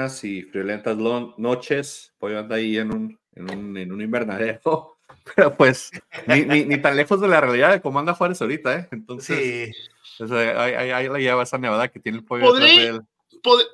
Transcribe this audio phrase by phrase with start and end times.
[0.00, 0.96] buenas y friolentas
[1.36, 2.14] noches.
[2.18, 4.96] Pollo anda ahí en un, en un, en un invernadero,
[5.36, 5.90] pero pues
[6.26, 8.88] ni, ni, tan lejos de la realidad de cómo anda Juárez ahorita, ¿eh?
[8.92, 9.76] Entonces,
[10.16, 10.24] sí.
[10.34, 12.46] ahí, ahí, la lleva esa nevada que tiene el pollo.
[12.46, 13.00] ¿Podría,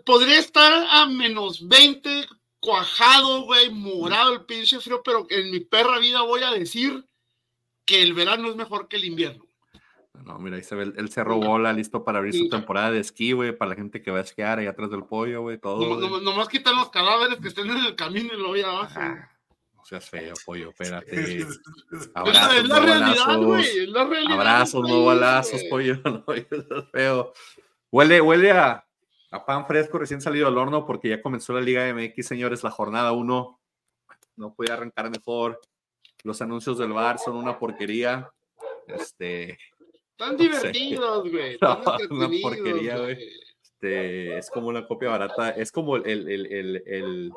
[0.05, 2.27] podría estar a menos 20,
[2.59, 7.07] cuajado, güey, morado el pinche frío, pero en mi perra vida voy a decir
[7.85, 9.46] que el verano es mejor que el invierno.
[10.27, 13.31] No, mira, ahí se ve el, cerro bola listo para abrir su temporada de esquí,
[13.31, 16.01] güey, para la gente que va a esquiar ahí atrás del pollo, güey, todo.
[16.01, 18.99] No, nomás quitan los cadáveres que estén en el camino y lo voy abajo.
[18.99, 21.47] no seas feo, pollo, espérate.
[22.15, 24.33] Abrazos, es la realidad, güey, la realidad.
[24.33, 26.47] Abrazos, no balazos, pollo, no, es
[26.91, 27.33] feo.
[27.93, 28.85] Huele, huele a,
[29.31, 32.73] a pan fresco recién salido al horno porque ya comenzó la Liga MX, señores, la
[32.73, 33.61] jornada 1.
[34.35, 35.61] No puede arrancar mejor.
[36.25, 38.29] Los anuncios del bar son una porquería.
[38.89, 39.57] Este,
[40.17, 41.59] Tan divertidos, güey.
[42.11, 43.19] una porquería, güey.
[43.63, 45.51] Este, es como una copia barata.
[45.51, 47.33] Es como el, el, el,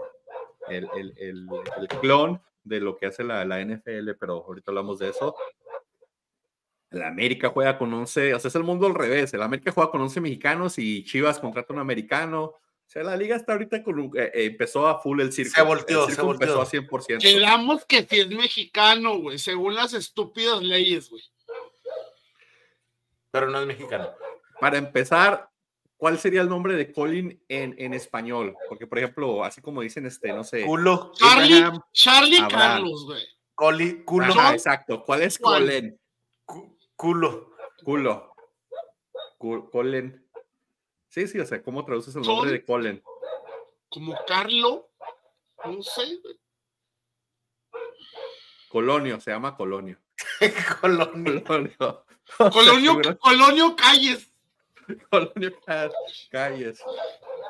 [0.69, 5.35] el, el clon de lo que hace la, la, NFL, pero ahorita hablamos de eso.
[6.91, 9.33] La América juega con 11, o sea, es el mundo al revés.
[9.33, 12.43] El América juega con 11 mexicanos y Chivas contrata un americano.
[12.43, 15.53] O sea, la liga está ahorita con eh, eh, empezó a full el circo.
[15.53, 16.47] Se volteó, se volteó.
[16.47, 17.19] Empezó a 100%.
[17.19, 21.21] Quedamos que si es mexicano, güey, según las estúpidas leyes, güey.
[23.31, 24.09] Pero no es mexicano.
[24.59, 25.49] Para empezar,
[25.97, 28.55] ¿cuál sería el nombre de Colin en, en español?
[28.67, 30.65] Porque, por ejemplo, así como dicen, este, no sé.
[30.65, 31.11] Culo.
[31.15, 31.63] Charlie,
[31.93, 33.23] Charlie Carlos, güey.
[33.55, 34.33] Coli, culo.
[34.53, 35.03] exacto.
[35.03, 35.99] ¿Cuál es Colin?
[36.95, 37.51] culo.
[37.83, 38.33] Culo.
[39.37, 40.25] Colin.
[41.09, 43.03] Sí, sí, o sea, ¿cómo traduces el nombre de Colin?
[43.89, 44.89] Como Carlo.
[45.65, 46.19] No sé.
[48.69, 49.97] Colonio, se llama Colonio.
[50.81, 51.43] Colonio.
[51.43, 52.05] Colonio.
[52.51, 54.31] Colonio, Colonio Calles.
[55.09, 55.51] Colonio
[56.31, 56.83] Calles.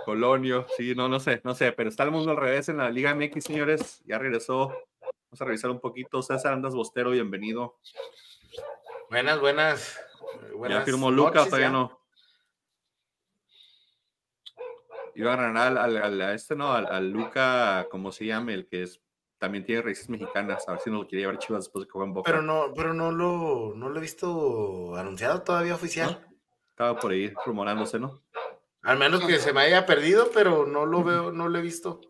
[0.05, 2.89] Colonio, sí, no, no sé, no sé, pero está el mundo al revés en la
[2.89, 4.01] Liga MX, señores.
[4.05, 4.69] Ya regresó.
[5.01, 6.21] Vamos a revisar un poquito.
[6.21, 7.77] César Andas Bostero, bienvenido.
[9.09, 9.99] Buenas, buenas.
[10.69, 11.99] ya firmó Luca, todavía no.
[15.15, 16.71] Iba a ganar al, a este, ¿no?
[16.71, 18.53] Al, al, Luca, ¿cómo se llama?
[18.53, 19.01] El que es
[19.39, 21.91] también tiene raíces mexicanas, a ver si no lo quería llevar Chivas después de que
[21.93, 22.29] juega en Boca.
[22.29, 26.27] Pero no, pero no lo, no lo he visto anunciado todavía oficial.
[26.69, 28.21] Estaba por ahí rumorándose, ¿no?
[28.83, 32.01] Al menos que se me haya perdido, pero no lo veo, no lo he visto.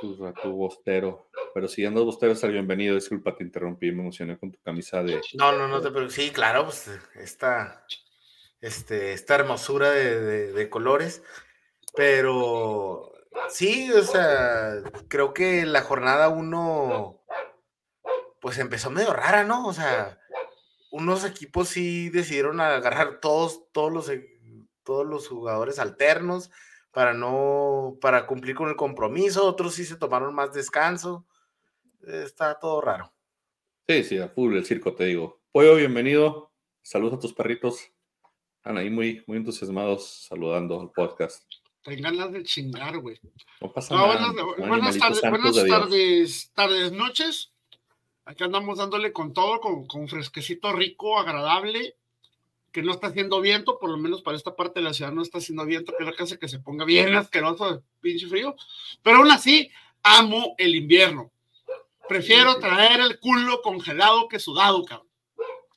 [0.00, 1.28] Tu, tu bostero.
[1.54, 2.94] Pero si andas bostero, está bienvenido.
[2.94, 5.20] Disculpa, te interrumpí, me emocioné con tu camisa de.
[5.34, 6.14] No, no, no te preocupes.
[6.14, 7.84] Sí, claro, pues esta,
[8.60, 11.22] este, esta hermosura de, de colores.
[11.94, 13.12] Pero
[13.48, 17.22] Sí, o sea, creo que la jornada uno,
[18.40, 19.66] pues empezó medio rara, ¿no?
[19.66, 20.18] O sea,
[20.90, 24.38] unos equipos sí decidieron agarrar todos, todos los, e,
[24.84, 26.50] todos los jugadores alternos
[26.92, 31.26] para no, para cumplir con el compromiso, otros sí se tomaron más descanso.
[32.06, 33.12] Está todo raro.
[33.86, 35.40] Sí, sí, a full el circo, te digo.
[35.52, 36.52] Pollo, bienvenido.
[36.82, 37.80] Saludos a tus perritos.
[38.56, 41.44] Están ahí muy, muy entusiasmados saludando al podcast.
[41.88, 43.18] Tengan ganas de chingar, güey.
[43.60, 44.06] No pasa nada.
[44.58, 47.52] Buenas, tardes, buenas tardes, tardes, noches.
[48.26, 51.96] Aquí andamos dándole con todo, con, con, fresquecito rico, agradable,
[52.72, 55.22] que no está haciendo viento, por lo menos para esta parte de la ciudad no
[55.22, 58.54] está haciendo viento, que es lo que hace que se ponga bien asqueroso, pinche frío.
[59.02, 59.70] Pero aún así,
[60.02, 61.32] amo el invierno.
[62.06, 65.08] Prefiero traer el culo congelado que sudado, cabrón.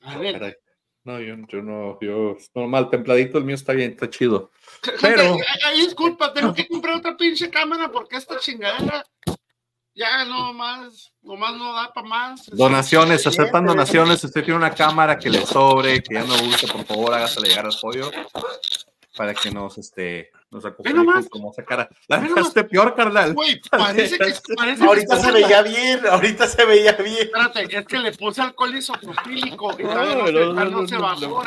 [0.01, 0.59] A ver.
[1.03, 4.51] No, yo, yo no, yo normal, templadito, el mío está bien, está chido.
[5.01, 5.37] Pero.
[5.65, 9.03] Ay, disculpa, tengo que comprar otra pinche cámara porque esta chingadera
[9.93, 12.45] ya no más, nomás no da para más.
[12.51, 14.21] Donaciones, aceptan donaciones.
[14.21, 17.49] Si usted tiene una cámara que le sobre, que ya no gusta, por favor, hágasele
[17.49, 18.11] llegar al pollo
[19.15, 21.89] para que nos, este, nos acompañe como esa cara.
[22.07, 23.33] La dejaste peor, carnal.
[23.33, 24.33] Güey, parece que.
[24.55, 27.17] Parece ahorita se veía bien, ahorita se veía bien.
[27.19, 31.43] Espérate, es que le puse alcohol isopropílico y no, no, no, no, se bajó.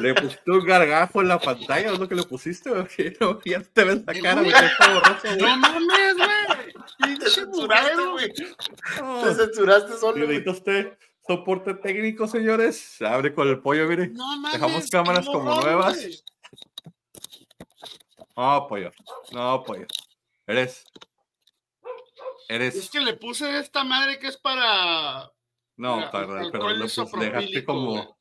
[0.00, 2.70] Le pusiste un gargajo en la pantalla, ¿es lo que le pusiste?
[3.20, 7.18] No, ya te ves la cara, güey, No mames, güey.
[7.18, 8.32] Te censuraste, güey.
[8.32, 10.26] Te censuraste solo.
[10.26, 12.76] Necesita usted soporte técnico, señores.
[12.76, 14.12] Se abre con el pollo, mire.
[14.52, 16.24] Dejamos cámaras como nuevas.
[18.40, 18.90] No, pollo.
[19.32, 19.86] No, pollo.
[20.46, 20.84] Eres.
[22.48, 22.74] Eres.
[22.74, 25.30] Es que le puse esta madre que es para.
[25.76, 28.18] No, para, pero le dejaste como.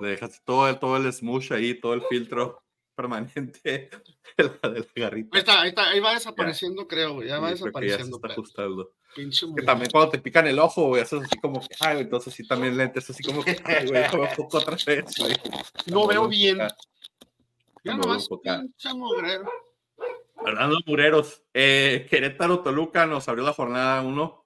[0.00, 2.62] Le dejaste todo el, todo el smush ahí, todo el filtro
[2.96, 3.90] permanente
[4.38, 5.34] del garrito.
[5.34, 8.04] Ahí está, ahí está, ahí va desapareciendo, creo, ya va desapareciendo.
[8.04, 8.94] Ya se está ajustando.
[9.14, 12.46] que también cuando te pican el ojo, güey, haces así como que, ay, entonces sí
[12.48, 15.36] también lentes, así como que, ay, güey, como poco otra vez, güey.
[15.86, 16.58] No veo bien.
[17.84, 18.28] Ya nomás,
[20.44, 24.44] Hablando de mureros, eh, Querétaro Toluca nos abrió la jornada 1.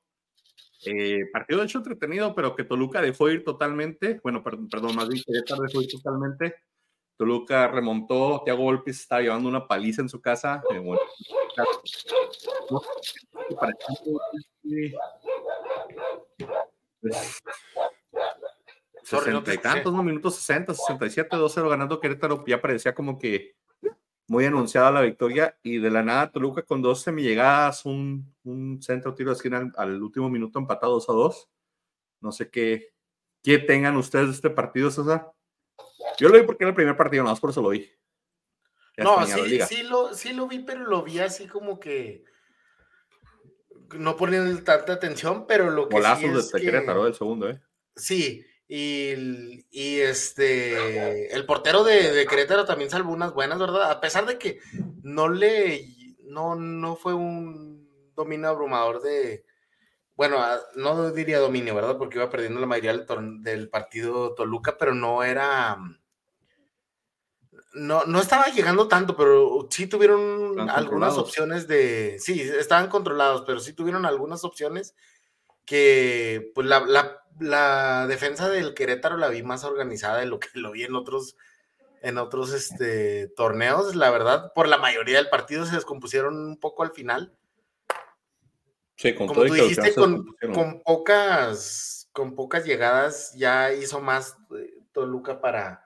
[0.87, 4.21] Eh, partido de hecho entretenido, pero que Toluca dejó ir totalmente.
[4.23, 6.55] Bueno, perdón, perdón más bien Querétaro dejó ir totalmente.
[7.17, 10.63] Toluca remontó, Thiago Volpis estaba llevando una paliza en su casa.
[10.71, 11.01] Eh, bueno,
[17.01, 17.41] pues,
[19.07, 20.03] 60 y tantos, ¿no?
[20.03, 22.45] Minutos 60, 67, 2-0 ganando Querétaro.
[22.47, 23.55] Ya parecía como que
[24.27, 25.57] muy anunciada la victoria.
[25.63, 30.03] Y de la nada, Toluca con dos semillegadas, un, un centro tiro de esquina al,
[30.03, 31.49] último minuto empatado 2 a 2.
[32.21, 32.93] No sé qué,
[33.45, 35.31] qué tengan ustedes de este partido, César.
[36.19, 37.89] Yo lo vi porque era el primer partido, nada más por eso lo vi.
[38.97, 42.25] no, sí, sí lo, sí lo vi, pero lo vi así como que
[43.97, 47.61] no poniendo tanta atención, pero lo que sí es de Querétaro, el segundo, ¿eh?
[47.95, 53.91] Sí, y, y, este, el portero de, de, Querétaro también salvó unas buenas, ¿verdad?
[53.91, 54.59] A pesar de que
[55.03, 55.87] no le,
[56.25, 59.45] no, no fue un dominio abrumador de,
[60.17, 60.39] bueno,
[60.75, 61.97] no diría dominio, ¿verdad?
[61.97, 65.79] Porque iba perdiendo la mayoría del, del partido Toluca, pero no era,
[67.75, 73.61] no, no estaba llegando tanto, pero sí tuvieron algunas opciones de, sí, estaban controlados, pero
[73.61, 74.97] sí tuvieron algunas opciones
[75.67, 80.49] que, pues la, la la defensa del Querétaro la vi más organizada de lo que
[80.55, 81.37] lo vi en otros,
[82.03, 83.95] en otros este, torneos.
[83.95, 87.37] La verdad, por la mayoría del partido se descompusieron un poco al final.
[88.97, 95.41] Sí, con Como tú dijiste, con, pocas, con pocas llegadas ya hizo más eh, Toluca
[95.41, 95.85] para,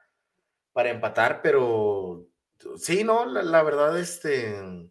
[0.72, 2.28] para empatar, pero
[2.76, 4.88] sí, no, la, la verdad, este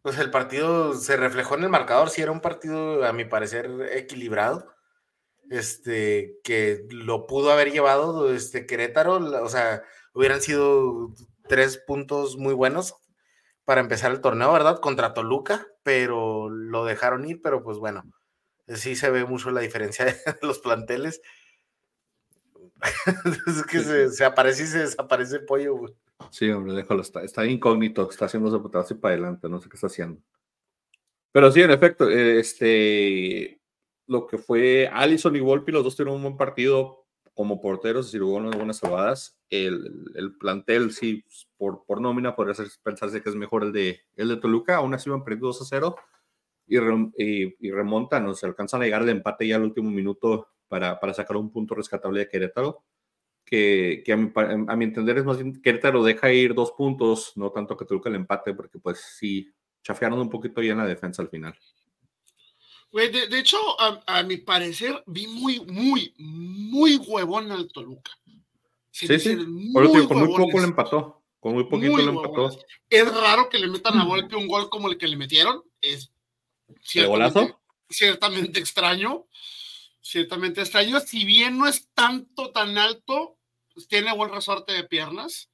[0.00, 3.68] pues el partido se reflejó en el marcador, sí era un partido, a mi parecer,
[3.92, 4.77] equilibrado
[5.50, 9.82] este, que lo pudo haber llevado este, Querétaro, o sea,
[10.14, 11.12] hubieran sido
[11.48, 12.94] tres puntos muy buenos
[13.64, 14.80] para empezar el torneo, ¿verdad?
[14.80, 18.02] Contra Toluca, pero lo dejaron ir, pero pues bueno,
[18.66, 21.20] sí se ve mucho la diferencia de los planteles.
[23.46, 25.94] es que se, aparece y se desaparece el pollo, güey.
[26.30, 29.76] Sí, hombre, déjalo, está, está incógnito, está haciendo su así para adelante, no sé qué
[29.76, 30.20] está haciendo.
[31.32, 33.57] Pero sí, en efecto, este,
[34.08, 38.18] lo que fue Allison y Volpi, los dos tuvieron un buen partido como porteros, y
[38.18, 39.38] hubo unas buenas salvadas.
[39.48, 41.24] El, el, plantel, sí,
[41.56, 44.92] por, por nómina podría ser, pensarse que es mejor el de, el de Toluca, aún
[44.94, 45.96] así van perdiendo 2 a 0
[46.66, 50.98] y, y, remontan, o se alcanzan a llegar al empate ya al último minuto para,
[50.98, 52.82] para sacar un punto rescatable de Querétaro.
[53.44, 57.32] Que, que a, mi, a, mi, entender es más bien Querétaro deja ir dos puntos,
[57.36, 59.50] no tanto que Toluca el empate, porque pues sí,
[59.82, 61.54] chafearon un poquito ya en la defensa al final
[62.92, 68.12] de, hecho, a, mi parecer, vi muy, muy, muy huevón al Toluca.
[68.90, 69.36] Sí, sí.
[69.36, 71.22] con muy poco le empató.
[71.38, 72.50] Con muy poquito le empató.
[72.90, 75.62] Es raro que le metan a golpe un gol como el que le metieron.
[75.80, 76.10] Es
[76.82, 77.54] ciertamente,
[77.88, 79.26] ciertamente extraño.
[80.00, 80.98] Ciertamente extraño.
[81.00, 83.36] Si bien no es tanto tan alto,
[83.74, 85.50] pues tiene buen resorte de piernas.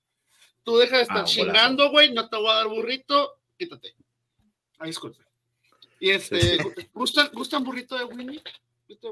[0.62, 2.14] Tú deja de estar ah, chingando, güey.
[2.14, 3.38] No te voy a dar burrito.
[3.58, 3.94] Quítate.
[4.78, 5.23] Ay, disculpe.
[6.04, 6.58] Y este,
[6.92, 8.42] ¿gustan, ¿gustan burrito de Winnie?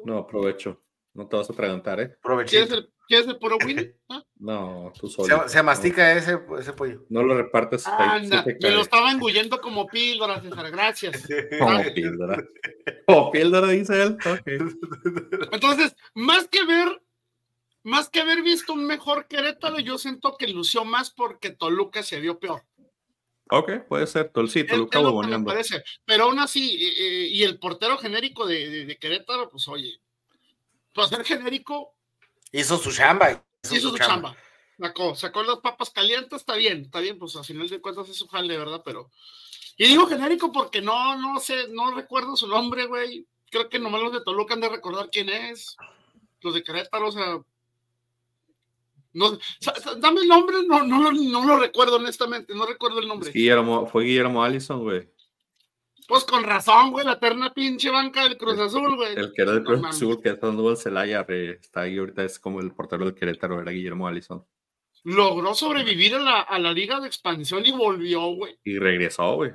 [0.04, 0.78] No, aprovecho.
[1.14, 2.18] No te vas a preguntar, ¿eh?
[2.46, 3.96] ¿Quieres el, ¿Quieres el puro Winnie?
[4.10, 4.22] ¿Ah?
[4.36, 5.48] No, tú solo.
[5.48, 7.06] Se, mastica ese, ese pollo.
[7.08, 7.86] No lo repartes.
[7.86, 10.70] Anda, me lo estaba engullendo como píldora, César.
[10.70, 11.26] Gracias.
[11.58, 12.44] Como píldora.
[13.06, 14.18] Como píldora, dice él.
[15.50, 17.02] Entonces, más que ver,
[17.84, 22.20] más que haber visto un mejor Querétaro, yo siento que lució más porque Toluca se
[22.20, 22.64] vio peor.
[23.54, 25.84] Ok, puede ser, Tolcito, Luca me parece.
[26.06, 30.00] Pero aún así, eh, eh, y el portero genérico de, Querétaro, pues oye,
[30.94, 31.94] para ser genérico.
[32.50, 33.44] Hizo su chamba.
[33.70, 34.34] Hizo, su, chamba.
[34.78, 38.16] Sacó, sacó las papas calientes, está bien, está bien, pues al final de cuentas es
[38.16, 38.80] su jale, ¿verdad?
[38.82, 39.10] Pero.
[39.76, 43.26] Y digo genérico porque no, no sé, no recuerdo su nombre, güey.
[43.50, 45.76] Creo que nomás los de Toluca han de recordar quién es.
[46.40, 47.38] Los de Querétaro, o sea,
[49.14, 49.38] no,
[49.98, 53.30] dame el nombre, no, no, no, lo recuerdo honestamente, no recuerdo el nombre.
[53.30, 55.08] Guillermo, fue Guillermo Allison, güey.
[56.08, 59.14] Pues con razón, güey, la eterna pinche banca del Cruz Azul, güey.
[59.14, 62.38] El que era del Cruz Azul, que está dando el Celaya, está ahí ahorita, es
[62.38, 64.44] como el portero del Querétaro, era Guillermo Allison.
[65.04, 68.58] Logró sobrevivir a la, a la liga de expansión y volvió, güey.
[68.64, 69.52] Y regresó, güey.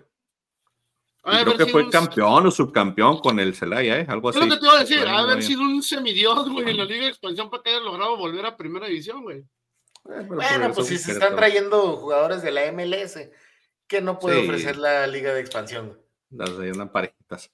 [1.30, 4.06] Creo que fue campeón o subcampeón con el Celaya, ¿eh?
[4.08, 4.40] Algo así.
[4.40, 7.04] Es lo que te iba a decir, haber sido un semidios, güey, en la Liga
[7.04, 9.40] de Expansión para que haya logrado volver a Primera División, güey.
[9.40, 13.30] Eh, bueno, pues si se están trayendo jugadores de la MLS,
[13.88, 16.00] ¿qué no puede ofrecer la Liga de Expansión?
[16.30, 17.52] Las de parejitas.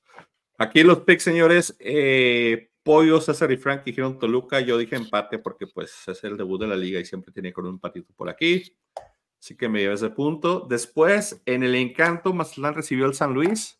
[0.57, 1.75] Aquí los picks, señores.
[1.79, 4.59] Eh, Pollo, César y Frank dijeron Toluca.
[4.59, 7.65] Yo dije empate porque, pues, es el debut de la liga y siempre tiene con
[7.65, 8.77] un empatito por aquí.
[9.43, 10.65] Así que me lleva ese punto.
[10.69, 13.77] Después, en el encanto, Mazatlán recibió el San Luis.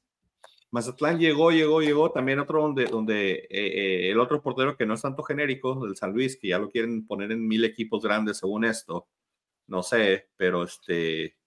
[0.72, 2.12] Mazatlán llegó, llegó, llegó.
[2.12, 5.96] También otro donde, donde eh, eh, el otro portero que no es tanto genérico, del
[5.96, 9.08] San Luis, que ya lo quieren poner en mil equipos grandes según esto.
[9.68, 11.38] No sé, pero este.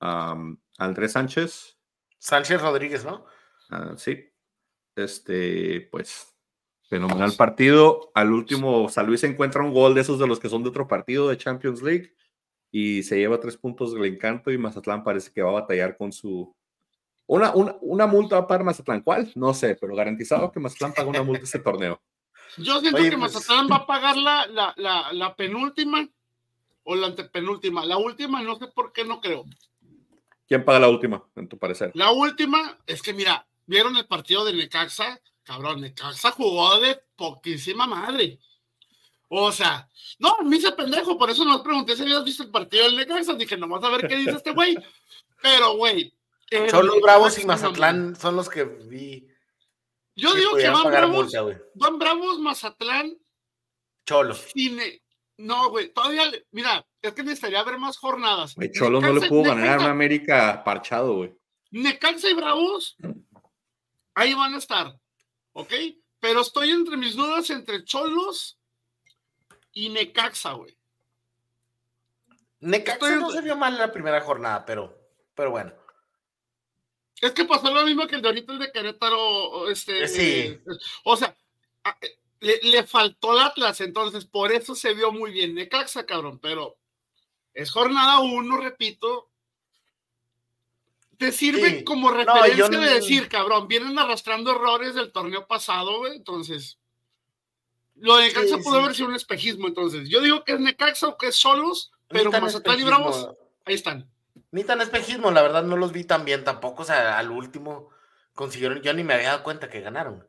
[0.00, 1.78] Andrés Sánchez.
[2.18, 3.26] Sánchez Rodríguez, ¿no?
[3.70, 4.28] Ah, sí.
[4.96, 6.34] Este, pues,
[6.88, 8.10] fenomenal partido.
[8.16, 10.88] Al último, San Luis encuentra un gol de esos de los que son de otro
[10.88, 12.12] partido de Champions League
[12.74, 16.10] y se lleva tres puntos del encanto y Mazatlán parece que va a batallar con
[16.10, 16.56] su...
[17.26, 19.30] Una, una, una multa para Mazatlán, ¿cuál?
[19.34, 22.00] No sé, pero garantizado que Mazatlán paga una multa este torneo.
[22.56, 26.08] Yo siento que pues, Mazatlán va a pagar la, la, la, la, penúltima
[26.82, 27.84] o la antepenúltima.
[27.84, 29.44] La última, no sé por qué no creo.
[30.48, 31.92] ¿Quién paga la última, en tu parecer?
[31.94, 37.86] La última es que, mira, vieron el partido de Necaxa, cabrón, Necaxa jugó de poquísima
[37.86, 38.38] madre.
[39.34, 42.84] O sea, no, me hice pendejo, por eso no pregunté si habías visto el partido
[42.84, 43.32] del Necaxa.
[43.32, 44.76] Dije, nomás a ver qué dice este güey.
[45.40, 46.14] Pero, güey.
[46.70, 49.26] Son los Bravos y Mazatlán, son los que vi.
[50.14, 51.32] Yo digo que van Bravos,
[51.74, 53.16] van Bravos, Mazatlán.
[54.04, 54.48] Cholos.
[54.52, 55.02] Cine.
[55.38, 58.54] No, güey, todavía, mira, es que necesitaría ver más jornadas.
[58.54, 61.34] Güey, Cholos no le pudo ganar a América parchado, güey.
[61.70, 62.96] Necaxa y Bravos,
[64.14, 64.94] ahí van a estar,
[65.52, 65.72] ¿ok?
[66.20, 68.58] Pero estoy entre mis dudas entre Cholos
[69.72, 70.76] y Necaxa, güey.
[72.60, 74.96] Necaxa no se vio mal en la primera jornada, pero,
[75.34, 75.72] pero bueno.
[77.20, 79.68] Es que pasó lo mismo que el de ahorita, el de Querétaro.
[79.68, 80.20] Este, sí.
[80.20, 80.62] Eh,
[81.04, 81.36] o sea,
[82.40, 86.40] le, faltó el Atlas, entonces por eso se vio muy bien Necaxa, cabrón.
[86.40, 86.78] Pero
[87.54, 89.30] es jornada uno, repito.
[91.16, 96.16] Te sirve como referencia de decir, cabrón, vienen arrastrando errores del torneo pasado, güey.
[96.16, 96.80] Entonces,
[98.02, 100.08] lo de Necaxa pudo haber sido un espejismo, entonces.
[100.08, 103.30] Yo digo que es Necaxa o que es Solos, pero Mazatlán y Bravos,
[103.64, 104.10] ahí están.
[104.50, 106.82] Ni tan espejismo, la verdad no los vi tan bien tampoco.
[106.82, 107.90] O sea, al último
[108.34, 110.26] consiguieron, yo ni me había dado cuenta que ganaron.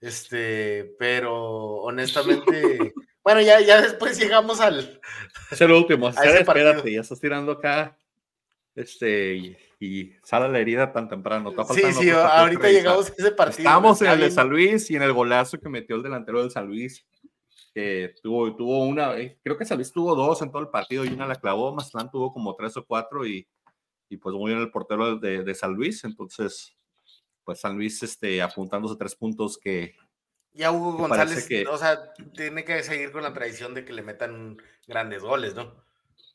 [0.00, 1.34] Este, pero
[1.82, 5.00] honestamente, bueno, ya, ya después llegamos al.
[5.50, 7.96] Es el último, espérate, ya estás tirando acá.
[8.74, 11.52] Este, y, sale la herida tan temprano.
[11.74, 13.68] sí, sí, ahorita llegamos a ese partido.
[13.68, 16.52] Estamos en el de San Luis y en el golazo que metió el delantero del
[16.52, 17.04] San Luis.
[17.74, 21.04] Que tuvo, tuvo una, eh, creo que San Luis tuvo dos en todo el partido
[21.04, 21.74] y una la clavó.
[21.74, 23.48] Mazatlán tuvo como tres o cuatro y,
[24.08, 26.04] y pues muy bien el portero de, de, San Luis.
[26.04, 26.76] Entonces,
[27.44, 29.96] pues San Luis este, apuntándose tres puntos que.
[30.52, 34.58] Ya Hugo González, o sea, tiene que seguir con la tradición de que le metan
[34.86, 35.74] grandes goles, ¿no?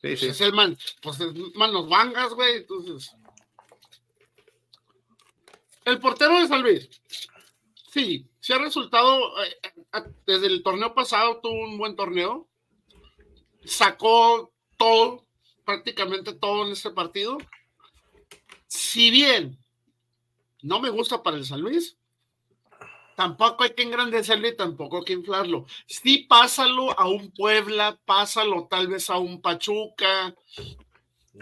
[0.02, 0.26] Sí, sí.
[0.26, 1.18] Pues es el man, pues
[1.54, 3.16] manos vangas, güey, entonces.
[5.88, 6.86] El portero de San Luis,
[7.90, 9.56] sí, sí ha resultado, eh,
[9.94, 12.46] eh, desde el torneo pasado tuvo un buen torneo,
[13.64, 15.24] sacó todo,
[15.64, 17.38] prácticamente todo en este partido.
[18.66, 19.58] Si bien
[20.60, 21.96] no me gusta para el San Luis,
[23.16, 25.64] tampoco hay que engrandecerlo y tampoco hay que inflarlo.
[25.86, 30.34] Sí, pásalo a un Puebla, pásalo tal vez a un Pachuca.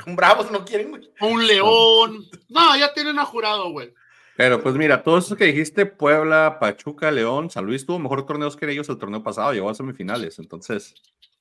[0.07, 2.25] Un Bravos no quieren, un León.
[2.49, 3.93] No, ya tienen a jurado, güey.
[4.37, 8.57] Pero pues mira, todo eso que dijiste, Puebla, Pachuca, León, San Luis tuvo mejor torneos
[8.57, 10.95] que ellos el torneo pasado, llegó a semifinales, entonces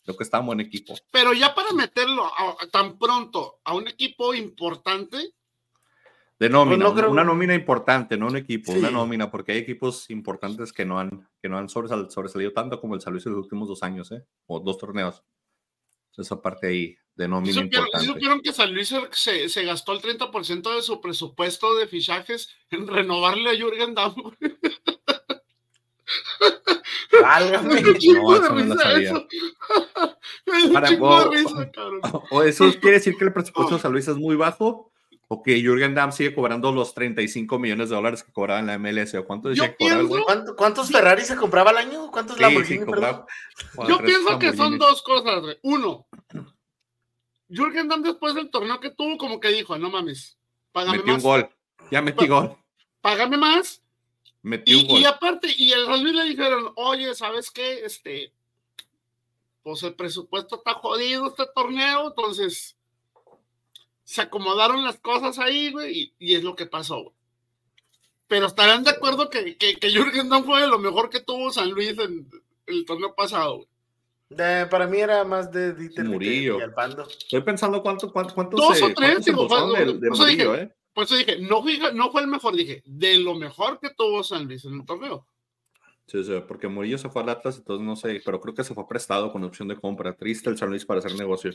[0.03, 0.95] creo que está un buen equipo.
[1.11, 2.31] Pero ya para meterlo
[2.71, 5.33] tan pronto a un equipo importante,
[6.37, 10.73] de nómina, pues una nómina importante, no un equipo, una nómina, porque hay equipos importantes
[10.73, 13.69] que no han, que no han sobresalido tanto como el San Luis en los últimos
[13.69, 14.25] dos años, ¿eh?
[14.45, 15.23] o dos torneos.
[16.17, 18.05] Esa parte ahí de nómina importante.
[18.05, 22.87] ¿Supieron que San Luis se, se gastó el 30% de su presupuesto de fichajes en
[22.87, 24.15] renovarle a Jürgen Damm?
[27.21, 27.81] Válgame.
[28.15, 29.13] No, eso no sabía.
[30.73, 34.91] Para, o, o, eso quiere decir que el presupuesto de San Luis es muy bajo
[35.27, 38.77] o que Jürgen Damm sigue cobrando los 35 millones de dólares que cobraba en la
[38.77, 39.15] MLS.
[39.15, 39.75] ¿O cuánto decía
[40.55, 42.11] ¿Cuántos Ferrari se compraba al año?
[42.11, 42.85] ¿Cuántos Lamborghini?
[43.87, 45.57] Yo pienso que son dos cosas.
[45.63, 46.05] Uno,
[47.55, 50.37] Jürgen Damm después del torneo que tuvo, como que dijo, no mames,
[50.71, 51.49] págame metí un gol.
[51.91, 52.57] Ya metí gol.
[53.01, 53.81] Págame más.
[54.41, 54.99] Metí y, un gol.
[54.99, 57.85] Y aparte, y el Real le dijeron, oye, ¿sabes qué?
[57.85, 58.33] Este,
[59.63, 62.75] pues el presupuesto está jodido este torneo, entonces
[64.03, 67.15] se acomodaron las cosas ahí, güey, y, es lo que pasó, güey.
[68.27, 71.69] Pero estarán de acuerdo que, que, que Jürgen Damm fue lo mejor que tuvo San
[71.69, 72.29] Luis en
[72.65, 73.69] el torneo pasado, güey.
[74.69, 76.59] Para mí era más de Dieter Murillo.
[77.07, 80.75] Estoy pensando cuánto, cuánto, cuánto Dos o tres, digo, de, de Murillo, dije, ¿eh?
[80.93, 81.63] Por eso dije, no,
[81.93, 85.27] no fue el mejor, dije, de lo mejor que tuvo San Luis en el torneo.
[86.07, 88.73] Sí, sí, porque Murillo se fue al Atlas, entonces no sé, pero creo que se
[88.73, 90.15] fue prestado con opción de compra.
[90.15, 91.51] Triste el San Luis para hacer negocio.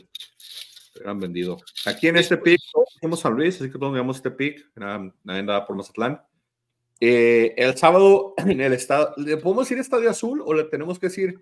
[1.05, 1.57] han vendido.
[1.85, 2.59] Aquí en este pick,
[2.99, 4.69] tenemos San Luis, así que todos veamos este pick.
[4.75, 6.21] Nadie nada por Mazatlán.
[6.99, 11.07] Eh, el sábado en el estado, ¿le podemos decir Estadio Azul o le tenemos que
[11.07, 11.39] decir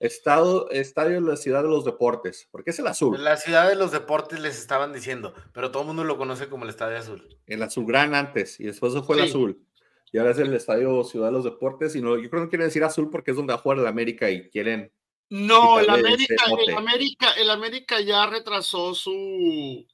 [0.00, 2.48] estado, Estadio de la Ciudad de los Deportes?
[2.50, 3.22] Porque es el azul.
[3.22, 6.64] La Ciudad de los Deportes les estaban diciendo, pero todo el mundo lo conoce como
[6.64, 7.38] el Estadio Azul.
[7.46, 9.64] El azul gran antes y después fue el azul.
[10.12, 11.94] Y ahora es el Estadio Ciudad de los Deportes.
[11.94, 13.78] Y no, yo creo que no quieren decir azul porque es donde va a jugar
[13.78, 14.92] el América y quieren
[15.30, 19.86] no, el América, el América, el América ya retrasó su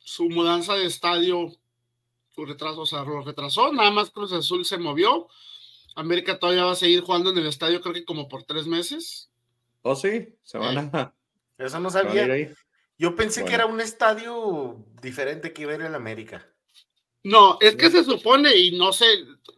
[0.00, 1.52] su mudanza de estadio,
[2.34, 5.28] su retraso, o sea, lo retrasó, nada más Cruz Azul se movió.
[5.94, 9.30] América todavía va a seguir jugando en el estadio, creo que como por tres meses.
[9.82, 11.14] Oh, sí, se van eh, a.
[11.58, 12.26] Eso no sabía.
[12.98, 16.46] Yo pensé que era un estadio diferente que iba a ir el América.
[17.22, 19.06] No, es que se supone, y no sé,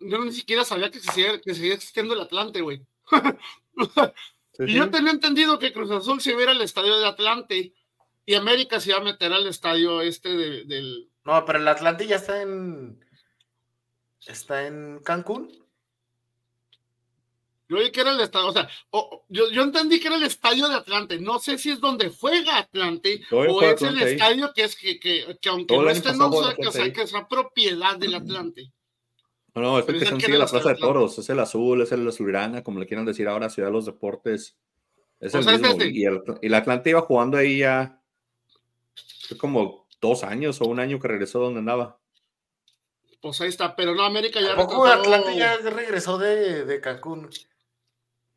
[0.01, 2.85] yo ni siquiera sabía que seguía, que seguía existiendo el Atlante, güey.
[4.59, 7.73] y yo tenía entendido que Cruz Azul se iba al estadio de Atlante
[8.27, 10.29] y América se iba a meter al estadio este
[10.65, 11.09] del.
[11.25, 13.05] No, pero el Atlante ya está en.
[14.27, 15.62] Está en Cancún.
[17.73, 18.69] Yo oí que era el estadio, o sea,
[19.31, 21.19] yo, yo, entendí que era el estadio de Atlante.
[21.19, 25.39] No sé si es donde juega Atlante o es el estadio que es que, que,
[25.41, 28.71] que aunque no esté, no, o sea, que, que sea propiedad del Atlante.
[29.55, 32.63] No, no, es que sigue la Plaza de Toros, es el azul, es el azulgrana,
[32.63, 34.55] como le quieran decir ahora, Ciudad de los Deportes.
[35.19, 35.83] Es el mismo.
[35.83, 38.03] Y, el, y Atlante iba jugando ahí ya
[39.39, 41.99] como dos años o un año que regresó donde andaba.
[43.23, 44.57] Pues ahí está, pero no, América ya.
[44.57, 47.31] ¿Poco Atlante ya regresó de, de Cancún?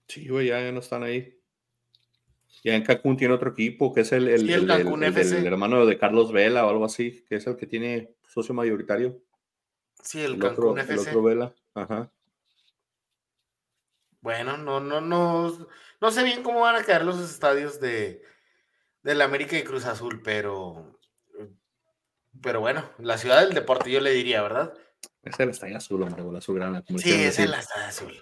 [0.07, 1.39] Sí, güey, ya, no están ahí.
[2.63, 4.69] Ya en Cancún tiene otro equipo, que es el, el, el,
[5.03, 9.21] el hermano de Carlos Vela o algo así, que es el que tiene socio mayoritario.
[10.01, 11.15] Sí, el, Cancún otro, FC.
[11.21, 11.53] Vela.
[11.73, 12.11] Ajá.
[14.21, 15.69] Bueno, no, no, no,
[16.01, 18.23] no sé bien cómo van a quedar los estadios de,
[19.03, 20.99] del América y Cruz Azul, pero,
[22.41, 24.73] pero bueno, la ciudad del deporte yo le diría, ¿verdad?
[25.21, 26.83] Es el estadio azul, hombre, o la azulgrana.
[26.97, 28.13] sí, es el estadio azul.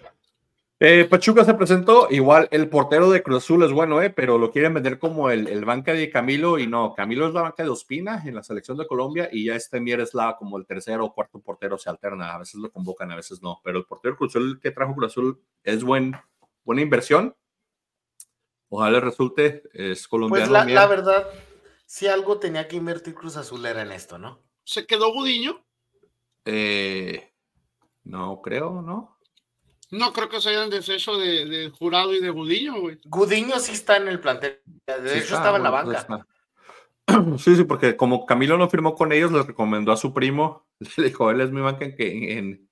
[0.80, 4.50] Eh, Pachuca se presentó, igual el portero de Cruz Azul es bueno, eh, pero lo
[4.50, 7.68] quieren vender como el, el, banca de Camilo y no, Camilo es la banca de
[7.68, 11.04] Ospina en la selección de Colombia y ya este Mier es la como el tercero
[11.04, 14.16] o cuarto portero, se alterna, a veces lo convocan, a veces no, pero el portero
[14.16, 16.16] Cruz Azul que trajo Cruz Azul es buen,
[16.64, 17.36] buena inversión,
[18.68, 20.50] ojalá le resulte, es colombiano.
[20.50, 21.28] Pues la, la verdad,
[21.86, 24.42] si algo tenía que invertir Cruz Azul era en esto, ¿no?
[24.64, 25.64] ¿Se quedó Gudiño?
[26.44, 27.32] Eh,
[28.02, 29.13] no creo, ¿no?
[29.94, 32.98] No creo que se hayan deshecho de, Jurado y de Gudiño, güey.
[33.04, 34.58] Gudiño sí está en el plantel.
[34.86, 36.26] De hecho, estaba en la banca.
[37.38, 40.66] Sí, sí, porque como Camilo no firmó con ellos, le recomendó a su primo.
[40.96, 42.66] Le dijo, él es mi banca en,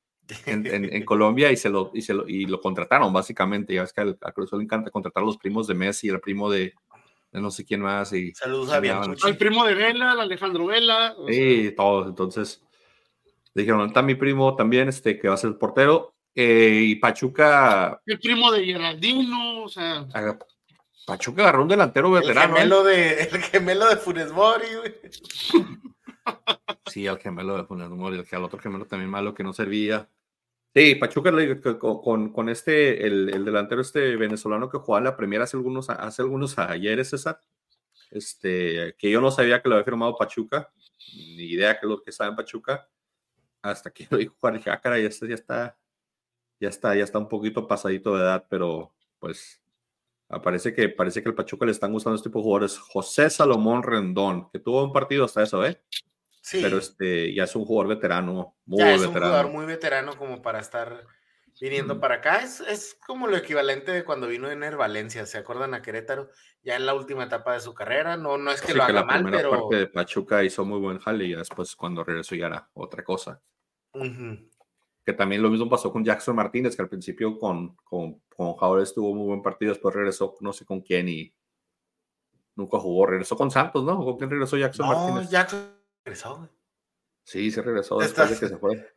[0.47, 3.75] en, en, Colombia y, se lo, y, se lo, y lo contrataron, básicamente.
[3.75, 6.51] Ya ves que a Cruz le encanta contratar a los primos de Messi, el primo
[6.51, 6.73] de,
[7.31, 8.13] no sé quién más.
[8.15, 8.79] Y Saludos a
[9.27, 11.15] Al primo de Vela, Alejandro Vela.
[11.29, 12.09] Sí, todos.
[12.09, 12.65] Entonces,
[13.55, 16.15] dijeron, está mi primo también, este, que va a ser el portero.
[16.35, 18.01] Eh, y Pachuca.
[18.07, 20.07] El primo de Geraldino, o sea.
[21.07, 22.57] Pachuca agarró un delantero veterano.
[22.57, 22.97] El gemelo, ¿eh?
[22.97, 24.95] de, el gemelo de Funes Mori, güey.
[26.87, 29.53] Sí, el gemelo de Funes Mori, el que al otro gemelo también malo que no
[29.53, 30.09] servía.
[30.75, 31.33] Sí, Pachuca
[31.79, 35.91] con, con este, el, el, delantero este venezolano que jugaba en la Premier hace algunos,
[35.91, 37.41] hace algunos ayeres, César,
[38.11, 40.73] este, que yo no sabía que lo había firmado Pachuca,
[41.15, 42.89] ni idea que lo que estaba en Pachuca,
[43.61, 45.77] hasta que lo dijo Juan, ah, caray, este ya está,
[46.63, 49.61] ya está, ya está un poquito pasadito de edad, pero pues
[50.45, 52.79] parece que, parece que el Pachuca le están gustando este tipo de jugadores.
[52.79, 55.83] José Salomón Rendón, que tuvo un partido hasta eso, ¿eh?
[56.41, 56.61] Sí.
[56.63, 60.41] Pero este, ya es un jugador veterano, muy ya es un jugador muy veterano como
[60.41, 61.05] para estar
[61.61, 62.43] viniendo para acá.
[62.45, 66.31] Es, es, como lo equivalente de cuando vino Ener Valencia, ¿se acuerdan a Querétaro?
[66.63, 69.05] Ya en la última etapa de su carrera, no, no es que lo haga la
[69.05, 69.51] mal, pero...
[69.51, 73.41] parte de Pachuca hizo muy buen jale y después cuando regresó ya era otra cosa.
[73.95, 74.37] Uh
[75.05, 78.95] que también lo mismo pasó con Jackson Martínez, que al principio con, con, con Jaures
[78.95, 81.35] tuvo muy buen partido, después regresó no sé con quién y
[82.55, 83.97] nunca jugó, regresó con Santos, ¿no?
[84.05, 85.31] ¿Con quién regresó Jackson no, Martínez?
[85.31, 86.51] Jackson regresó, güey.
[87.25, 88.95] Sí, se regresó después de que se fue.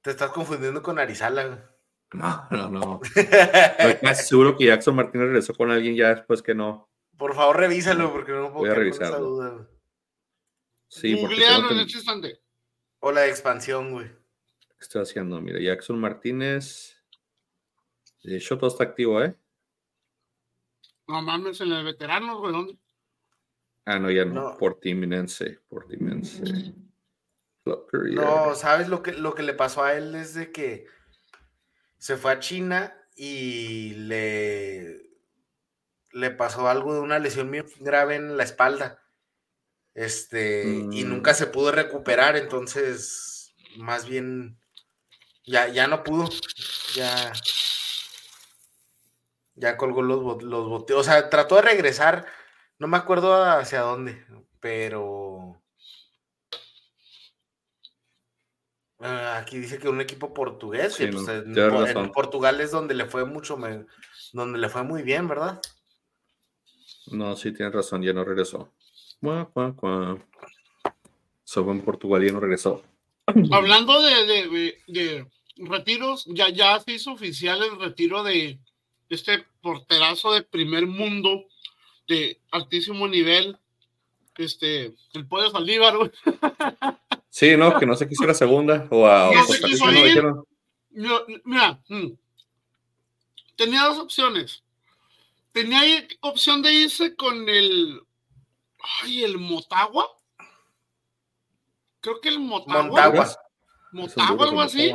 [0.00, 1.70] Te estás confundiendo con Arizala,
[2.12, 3.00] No, no, no.
[3.14, 6.88] Estoy casi seguro que Jackson Martínez regresó con alguien ya después que no.
[7.16, 9.16] Por favor, revísalo, porque no puedo Voy a revisarlo.
[9.16, 9.68] Esa duda.
[10.88, 12.40] Sí, porque en este instante.
[13.00, 14.23] O la expansión, güey
[14.80, 15.40] estoy haciendo?
[15.40, 16.96] Mira, Jackson Martínez.
[18.22, 19.36] De hecho, todo está activo, ¿eh?
[21.06, 22.78] No mames, en el veterano, güey, ¿dónde?
[23.84, 24.34] Ah, no, ya no.
[24.34, 24.58] no.
[24.58, 25.60] Portiminense.
[25.68, 26.74] Portimense.
[27.66, 30.14] No, ¿sabes lo que, lo que le pasó a él?
[30.14, 30.86] Es de que
[31.98, 35.10] se fue a China y le,
[36.12, 39.02] le pasó algo de una lesión muy grave en la espalda.
[39.94, 41.08] Este, y mm.
[41.08, 44.58] nunca se pudo recuperar, entonces, más bien,
[45.46, 46.28] ya, ya no pudo,
[46.94, 47.32] ya,
[49.54, 52.26] ya colgó los, los botes, o sea, trató de regresar,
[52.78, 54.24] no me acuerdo hacia dónde,
[54.60, 55.60] pero
[59.00, 63.58] ah, aquí dice que un equipo portugués, pues, en, Portugal es donde le fue mucho,
[64.32, 65.60] donde le fue muy bien, ¿verdad?
[67.08, 68.72] No, sí, tienes razón, ya no regresó.
[69.20, 70.18] Cuá, cuá, cuá.
[71.56, 72.82] en Portugal y no regresó.
[73.26, 78.58] Hablando de, de, retiros, ya, ya se hizo oficial el retiro de
[79.08, 81.44] este porterazo de primer mundo
[82.08, 83.56] de altísimo nivel,
[84.36, 85.94] este, el pollo Saldívar,
[87.34, 90.46] Sí, no, que no sé qué hiciera segunda o a no
[91.44, 92.12] Mira, mm,
[93.56, 94.62] tenía dos opciones.
[95.50, 95.80] Tenía
[96.20, 98.00] opción de irse con el.
[99.02, 100.08] Ay, el Motagua.
[102.00, 103.26] Creo que el Motagua.
[103.90, 104.92] Motagua, algo así.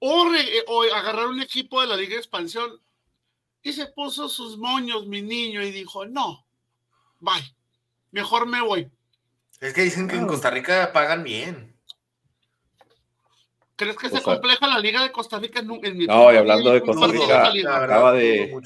[0.00, 0.28] O,
[0.68, 2.80] o, agarrar un equipo de la Liga de Expansión.
[3.62, 6.46] Y se puso sus moños, mi niño, y dijo: No,
[7.20, 7.56] bye.
[8.10, 8.90] Mejor me voy.
[9.60, 11.76] Es que dicen que en Costa Rica pagan bien.
[13.76, 15.60] ¿Crees que se compleja la Liga de Costa Rica?
[15.60, 17.50] En, en no, y hablando de Costa Rica,
[17.84, 18.56] acaba de.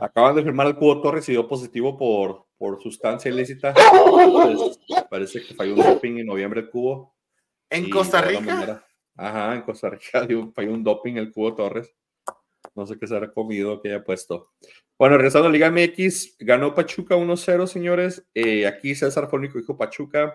[0.00, 3.74] Acaban de firmar el Cubo Torres y dio positivo por, por sustancia ilícita.
[5.10, 7.14] parece que falló un doping en noviembre el Cubo.
[7.68, 8.84] ¿En Costa Rica?
[9.20, 11.94] Ajá, en Costa Rica falló un doping el Cubo Torres.
[12.74, 14.52] No sé qué se habrá comido que haya puesto.
[14.98, 18.26] Bueno, regresando a Liga MX, ganó Pachuca 1-0, señores.
[18.34, 20.34] Eh, aquí César fue dijo Pachuca.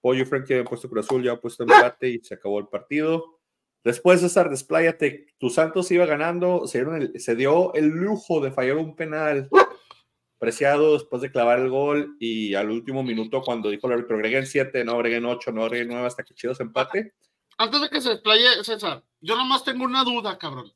[0.00, 3.40] Pollo Frank había puesto Cruz Azul, ya ha puesto empate y se acabó el partido.
[3.82, 5.28] Después, César, despláyate.
[5.38, 9.48] Tu Santos iba ganando, se, se dio el lujo de fallar un penal
[10.38, 14.46] preciado después de clavar el gol y al último minuto cuando dijo el árbitro, agreguen
[14.46, 17.14] 7, no agreguen 8, no agreguen 9 hasta que chido se empate.
[17.58, 20.72] Antes de que se desplaye, César, yo nomás tengo una duda, cabrón.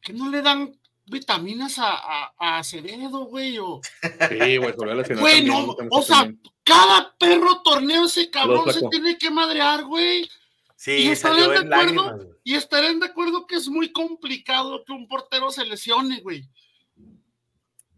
[0.00, 3.58] ¿Que no le dan vitaminas a, a, Acevedo, güey?
[3.58, 3.80] O...
[4.28, 9.16] Sí, güey, sobre la Güey, no, o sea, cada perro torneo ese cabrón se tiene
[9.16, 10.28] que madrear, güey.
[10.76, 15.08] Sí, y estarán, de acuerdo, y estarán de acuerdo que es muy complicado que un
[15.08, 16.46] portero se lesione, güey.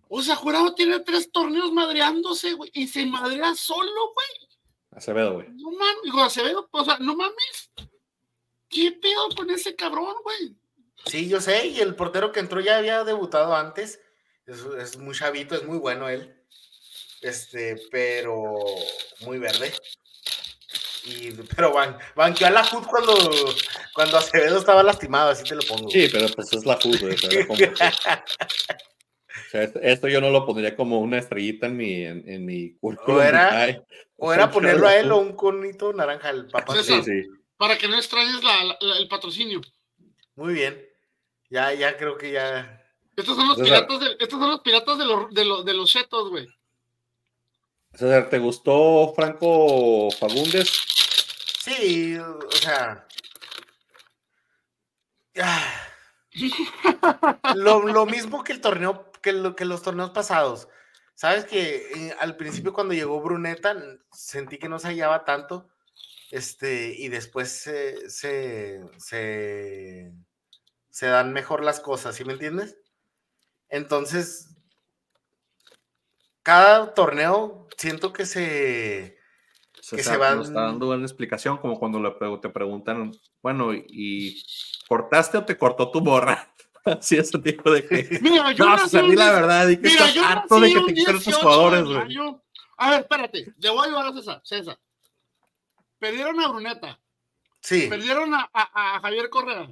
[0.09, 4.46] O sea, Jurado tiene tres torneos madreándose, güey, y se madrea solo, güey.
[4.97, 5.47] Acevedo, güey.
[5.51, 7.71] No mames, digo, Acevedo, o sea, no mames.
[8.69, 10.57] ¿Qué pedo con ese cabrón, güey?
[11.07, 14.01] Sí, yo sé, y el portero que entró ya había debutado antes.
[14.47, 16.35] Es, es muy chavito, es muy bueno él.
[17.21, 18.57] Este, pero
[19.21, 19.73] muy verde
[21.55, 23.15] pero van, banqueó a la HUD cuando,
[23.95, 25.89] cuando Acevedo estaba lastimado, así te lo pongo.
[25.91, 26.97] Sí, pero pues es la HUD,
[29.63, 33.83] esto, yo no lo pondría como una estrellita en mi, en, mi O era,
[34.17, 36.83] o era ponerlo a él o un conito naranja al papá.
[36.83, 37.25] Sí, sí.
[37.57, 38.41] Para que no extrañes
[38.99, 39.61] el patrocinio.
[40.35, 40.87] Muy bien.
[41.49, 42.83] Ya, ya creo que ya.
[43.17, 45.91] Estos son los piratas de, estos son los piratas de, los, de, los, de los
[45.91, 46.47] chetos, güey.
[47.95, 50.71] César, ¿te gustó Franco Fagundes?
[51.61, 53.07] Sí, o sea.
[57.55, 60.69] Lo, mismo que el torneo, que, lo, que los torneos pasados.
[61.17, 63.75] Sabes que eh, al principio cuando llegó Bruneta
[64.13, 65.69] sentí que no se hallaba tanto.
[66.31, 68.85] Este, y después se, se,
[70.91, 72.79] se dan mejor las cosas, ¿sí me entiendes?
[73.69, 74.57] Entonces,
[76.45, 79.19] cada torneo siento que se,
[79.91, 80.43] que se van...
[80.43, 83.11] está dando una explicación como cuando le, te preguntan,
[83.43, 84.45] bueno, ¿y
[84.89, 86.53] cortaste o te cortó tu borra?
[86.99, 88.19] Así ese tipo de que.
[88.23, 91.23] Mira, yo no, nací la verdad y que mira, estás harto de que te quiten
[91.23, 92.19] tus jugadores, güey.
[92.79, 94.41] A ver, espérate, le voy a llevar a César.
[94.45, 94.79] César.
[95.99, 97.01] Perdieron a Bruneta.
[97.61, 97.89] Sí.
[97.89, 99.69] Perdieron a, a, Javier Correa.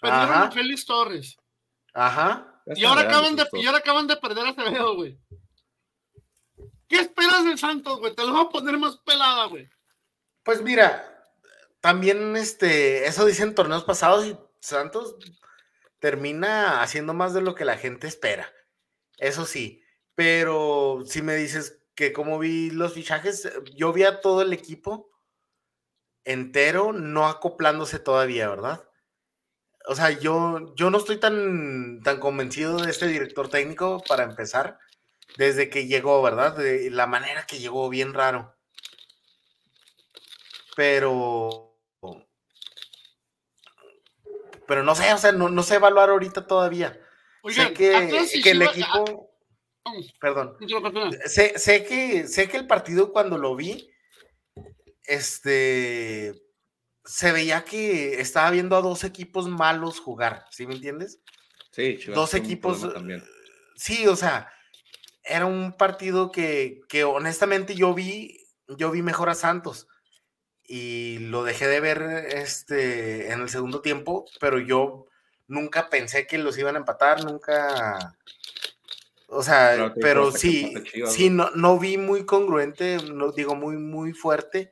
[0.00, 1.36] Perdieron a Félix Torres.
[1.92, 2.62] Ajá.
[2.66, 5.18] Y ahora, acaban de, y ahora acaban de perder a Acevedo, güey.
[6.86, 8.14] ¿Qué esperas del Santos, güey?
[8.14, 9.68] Te lo voy a poner más pelada, güey.
[10.44, 11.26] Pues mira,
[11.80, 15.16] también este, eso dicen torneos pasados y Santos
[15.98, 18.52] termina haciendo más de lo que la gente espera.
[19.18, 19.82] Eso sí,
[20.14, 25.10] pero si me dices que como vi los fichajes, yo vi a todo el equipo
[26.24, 28.88] entero no acoplándose todavía, ¿verdad?
[29.86, 34.78] O sea, yo, yo no estoy tan, tan convencido de este director técnico para empezar
[35.36, 36.56] desde que llegó, ¿verdad?
[36.56, 38.54] De la manera que llegó, bien raro.
[40.76, 41.67] Pero.
[44.68, 47.00] Pero no sé, o sea, no, sé evaluar ahorita todavía.
[47.48, 47.96] sé que,
[48.50, 49.30] el equipo.
[50.20, 50.56] perdón.
[51.24, 53.90] Sé, sé, que, sé que el partido cuando lo vi,
[55.04, 56.34] este,
[57.02, 61.22] se veía que estaba viendo a dos equipos malos jugar, ¿sí me entiendes?
[61.70, 62.92] Sí, dos equipos.
[62.92, 63.24] También.
[63.74, 64.52] Sí, o sea,
[65.24, 68.36] era un partido que, que honestamente yo vi,
[68.76, 69.88] yo vi mejor a Santos
[70.68, 75.06] y lo dejé de ver este, en el segundo tiempo, pero yo
[75.46, 78.14] nunca pensé que los iban a empatar, nunca.
[79.28, 80.74] O sea, pero sí,
[81.06, 84.70] sí, no, no vi muy congruente, no digo muy, muy fuerte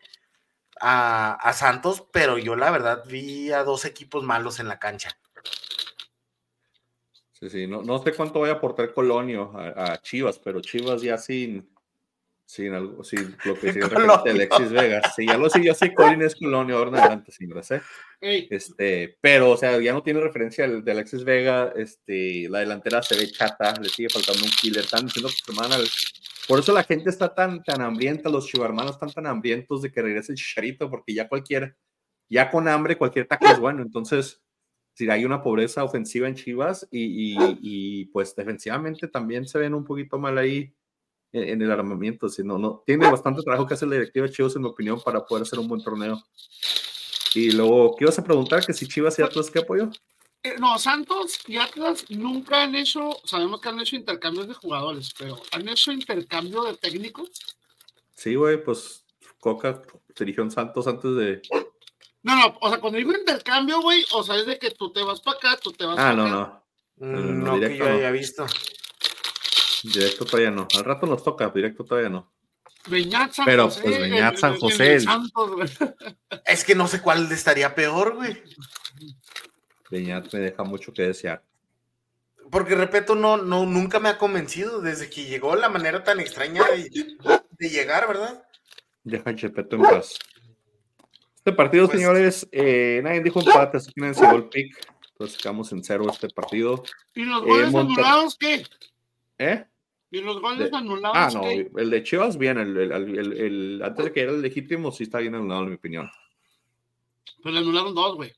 [0.80, 5.18] a, Santos, pero yo la verdad vi a dos equipos malos en la cancha.
[7.32, 11.18] Sí, sí, no, no sé cuánto voy a aportar Colonio a Chivas, pero Chivas ya
[11.18, 11.68] sin,
[12.48, 15.02] Sí, algo, sí, lo que sí de Alexis Vega.
[15.14, 17.82] Sí, ya lo sé, yo sé Colin es Colonia ahora en adelante, lo sé.
[18.20, 23.16] Este, pero, o sea, ya no tiene referencia de Alexis Vega, este, la delantera se
[23.16, 25.52] ve chata, le sigue faltando un killer, están diciendo que.
[26.46, 30.00] Por eso la gente está tan, tan hambrienta, los chivarmanos están tan hambrientos de que
[30.00, 31.76] regrese el chicharito, porque ya cualquier,
[32.28, 33.82] ya con hambre, cualquier taco es bueno.
[33.82, 34.40] Entonces,
[34.94, 39.74] si hay una pobreza ofensiva en Chivas y, y, y pues defensivamente también se ven
[39.74, 40.72] un poquito mal ahí
[41.32, 44.62] en, el armamento, sino no, tiene bastante trabajo que hacer la directiva de Chivas, en
[44.62, 46.22] mi opinión, para poder hacer un buen torneo.
[47.34, 48.64] Y luego, ¿qué ibas a preguntar?
[48.64, 49.90] Que si Chivas y Atlas, ¿qué apoyo?
[50.42, 55.12] Eh, no, Santos y Atlas nunca han hecho, sabemos que han hecho intercambios de jugadores,
[55.18, 57.30] pero ¿han hecho intercambio de técnicos?
[58.14, 59.04] Sí, güey, pues
[59.40, 59.82] Coca
[60.14, 61.42] se dirigió en Santos antes de.
[62.22, 65.02] No, no, o sea, cuando digo intercambio, güey, o sea, es de que tú te
[65.02, 66.62] vas para acá, tú te vas ah, para no, acá.
[66.96, 67.20] No, no.
[67.20, 68.46] Mm, no, que yo haya visto.
[69.92, 70.66] Directo todavía no.
[70.76, 72.32] Al rato nos toca, directo todavía no.
[72.88, 74.98] Beñat San Pero José, pues Beñat San José.
[76.44, 78.42] es que no sé cuál estaría peor, güey.
[79.90, 81.42] Beñat me deja mucho que desear.
[82.50, 86.62] Porque repito, no, no, nunca me ha convencido desde que llegó la manera tan extraña
[86.64, 88.44] de, llegar, ¿verdad?
[89.02, 90.18] Deja Chepeto en paz.
[91.36, 94.76] Este partido, pues señores, eh, nadie dijo empate, así que nadie se el pick.
[95.12, 96.82] Entonces quedamos en cero este partido.
[97.14, 98.64] ¿Y los goles eh, anulados qué?
[99.38, 99.64] ¿Eh?
[100.10, 101.16] ¿Y los goles anulados?
[101.16, 101.48] Ah, no,
[101.80, 105.34] el de Chivas bien, el, el, antes de que era el legítimo, sí está bien
[105.34, 106.10] anulado, en mi opinión.
[107.42, 108.32] Pues le anularon dos, güey.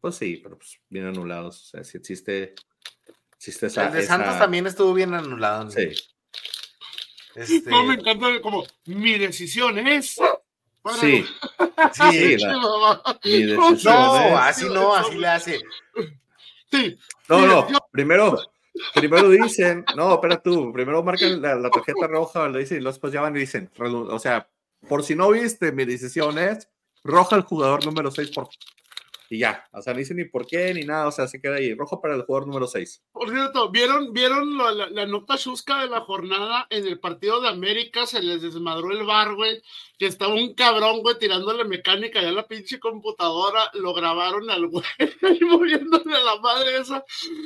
[0.00, 1.62] Pues sí, pero pues bien anulados.
[1.62, 2.54] O sea, si existe,
[3.34, 3.88] existe esa.
[3.88, 5.70] El de Santos también estuvo bien anulado.
[5.70, 5.88] Sí.
[7.34, 7.70] Este...
[7.70, 10.16] No, me encanta como mi decisión es.
[11.00, 11.26] Sí,
[11.94, 15.60] sí, mi decisión no, así no, así le hace.
[16.70, 16.96] Sí.
[17.28, 18.38] No, no, primero,
[18.94, 23.20] primero dicen, no, espera tú, primero marcan la, tarjeta roja, le dicen, y después ya
[23.20, 24.48] van y dicen, o sea,
[24.88, 26.68] por si no viste, mi decisión es
[27.02, 28.48] roja al jugador número 6 por
[29.28, 31.56] y ya, o sea, no dice ni por qué ni nada, o sea, se queda
[31.56, 33.04] ahí, rojo para el jugador número 6.
[33.12, 38.06] Por cierto, ¿vieron, vieron la, nota chusca de la jornada en el partido de América?
[38.06, 39.62] Se les desmadró el bar, güey,
[39.98, 44.66] que estaba un cabrón, güey, tirándole mecánica ya a la pinche computadora, lo grabaron al
[44.68, 44.84] güey,
[45.40, 47.04] y moviéndole a la madre esa,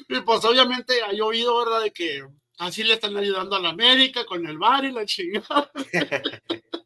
[0.08, 1.82] y pues obviamente ha llovido, ¿verdad?
[1.82, 2.24] De que
[2.58, 5.70] así le están ayudando a la América con el bar y la chingada.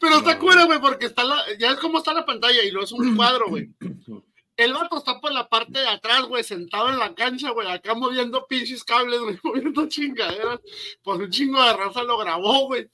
[0.00, 2.82] Pero está cura, güey, porque está la, ya es como está la pantalla y no
[2.82, 3.70] es un cuadro, güey.
[4.56, 7.94] El vato está por la parte de atrás, güey, sentado en la cancha, güey, acá
[7.94, 10.60] moviendo pinches cables, güey, moviendo chingaderas.
[11.02, 12.88] Pues un chingo de raza lo grabó, güey.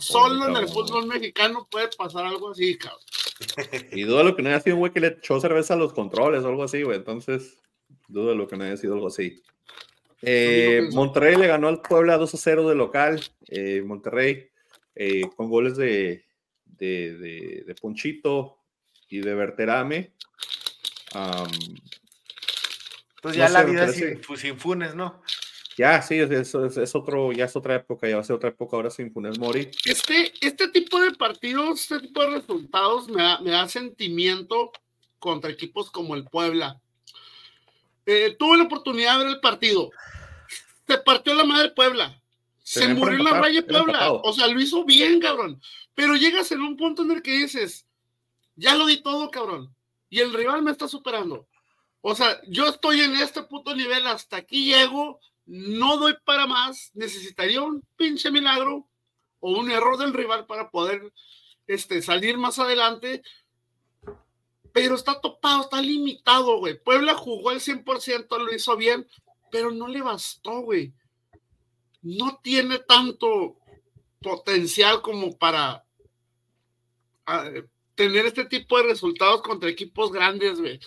[0.00, 3.00] Solo en el fútbol mexicano puede pasar algo así, cabrón.
[3.92, 5.92] Y dudo lo que no haya sido un güey que le echó cerveza a los
[5.92, 6.96] controles o algo así, güey.
[6.96, 7.58] Entonces,
[8.08, 9.42] dudo lo que no haya sido algo así.
[10.22, 13.20] Eh, Monterrey le ganó al Puebla 2 a 0 de local.
[13.48, 14.48] Eh, Monterrey
[14.94, 16.24] eh, con goles de,
[16.64, 18.58] de, de, Ponchito
[19.08, 20.12] y de Berterame.
[23.22, 25.22] pues ya la vida sin, sin, Funes, ¿no?
[25.76, 28.76] Ya, sí, es, es, otro, ya es otra época, ya va a ser otra época
[28.76, 29.70] ahora sin Funes Mori.
[29.84, 34.70] Este, este tipo de partidos, este tipo de resultados me da, me da sentimiento
[35.18, 36.80] contra equipos como el Puebla.
[38.06, 39.90] Eh, tuve la oportunidad de ver el partido.
[40.86, 42.20] Se partió la madre Puebla.
[42.64, 44.10] Se, murió en la raya Puebla.
[44.10, 45.60] O sea, lo hizo bien, cabrón.
[45.94, 47.86] Pero llegas en un punto en el que dices,
[48.56, 49.76] ya lo di todo, cabrón.
[50.08, 51.46] Y el rival me está superando.
[52.00, 56.90] O sea, yo estoy en este puto nivel, hasta aquí llego, no doy para más,
[56.94, 58.88] necesitaría un pinche milagro
[59.40, 61.12] o un error del rival para poder
[61.66, 63.22] este, salir más adelante.
[64.72, 66.82] Pero está topado, está limitado, güey.
[66.82, 69.06] Puebla jugó al 100%, lo hizo bien,
[69.50, 70.94] pero no le bastó, güey
[72.04, 73.56] no tiene tanto
[74.20, 75.84] potencial como para
[77.26, 77.50] ah,
[77.94, 80.78] tener este tipo de resultados contra equipos grandes, güey.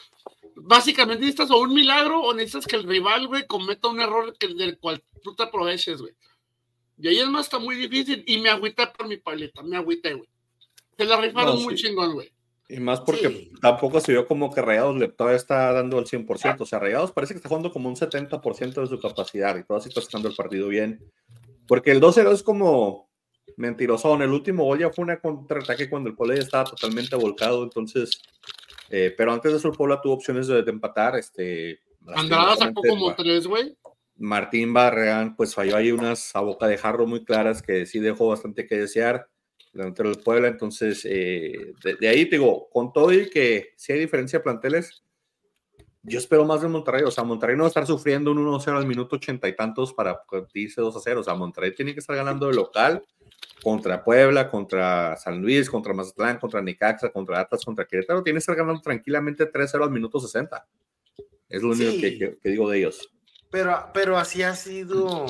[0.56, 4.48] básicamente necesitas o un milagro o necesitas que el rival, güey, cometa un error que,
[4.48, 6.14] del cual tú te aproveches, güey.
[7.00, 10.14] Y ahí es más, está muy difícil y me agüité por mi paleta, me agüité,
[10.14, 10.30] güey.
[10.98, 12.32] Se la rifaron muy chingón, güey.
[12.70, 16.58] Y más porque tampoco se vio como que Rayados le todavía está dando el 100%.
[16.60, 19.88] O sea, Rayados parece que está jugando como un 70% de su capacidad y todavía
[19.88, 21.00] está sacando el partido bien.
[21.66, 23.10] Porque el 2-0 es como
[23.56, 24.22] mentirosón.
[24.22, 27.64] El último gol ya fue una contraataque cuando el ya estaba totalmente volcado.
[27.64, 28.22] Entonces,
[28.90, 31.16] eh, pero antes de eso, el Puebla tuvo opciones de, empatar.
[31.16, 33.78] Este, Andrada sacó como tres, güey.
[34.18, 38.28] Martín Barreán, pues falló ahí unas a boca de jarro muy claras que sí dejó
[38.28, 39.30] bastante que desear
[39.78, 40.48] delantero del Puebla.
[40.48, 45.04] Entonces, eh, de, ahí te digo, con todo y que si hay diferencia de planteles,
[46.04, 47.04] yo espero más de Monterrey.
[47.04, 49.94] O sea, Monterrey no va a estar sufriendo un 1-0 al minuto ochenta y tantos
[49.94, 50.22] para
[50.54, 51.20] irse 2-0.
[51.20, 53.04] O sea, Monterrey tiene que estar ganando de local
[53.62, 58.24] contra Puebla, contra San Luis, contra Mazatlán, contra Nicaxa, contra Atlas, contra Querétaro.
[58.24, 60.66] Tiene que estar ganando tranquilamente 3-0 al minuto 60.
[61.50, 63.10] Es lo único que, digo de ellos.
[63.50, 65.26] Pero, pero así ha sido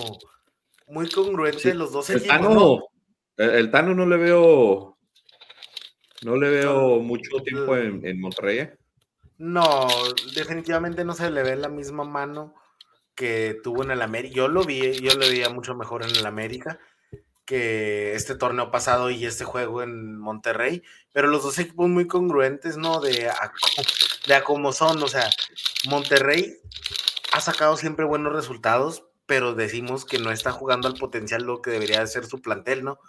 [0.87, 2.83] muy congruente los dos equipos.
[3.37, 4.97] El, Tano no le veo.
[6.23, 8.59] No le veo mucho tiempo en, Monterrey.
[8.59, 8.77] ¿eh?
[9.37, 9.87] No,
[10.33, 12.55] definitivamente no se le ve la misma mano
[13.13, 14.35] que tuvo en el América.
[14.35, 16.79] Yo lo vi, yo lo veía mucho mejor en el América
[17.47, 22.75] que este torneo pasado y este juego en Monterrey, pero los dos equipos muy congruentes,
[22.75, 22.99] ¿no?
[22.99, 23.53] De a,
[24.27, 25.29] de a cómo son, o sea,
[25.87, 26.57] Monterrey
[27.31, 31.71] ha sacado siempre buenos resultados, pero decimos que no está jugando al potencial lo que
[31.71, 32.99] debería de ser su plantel, ¿no?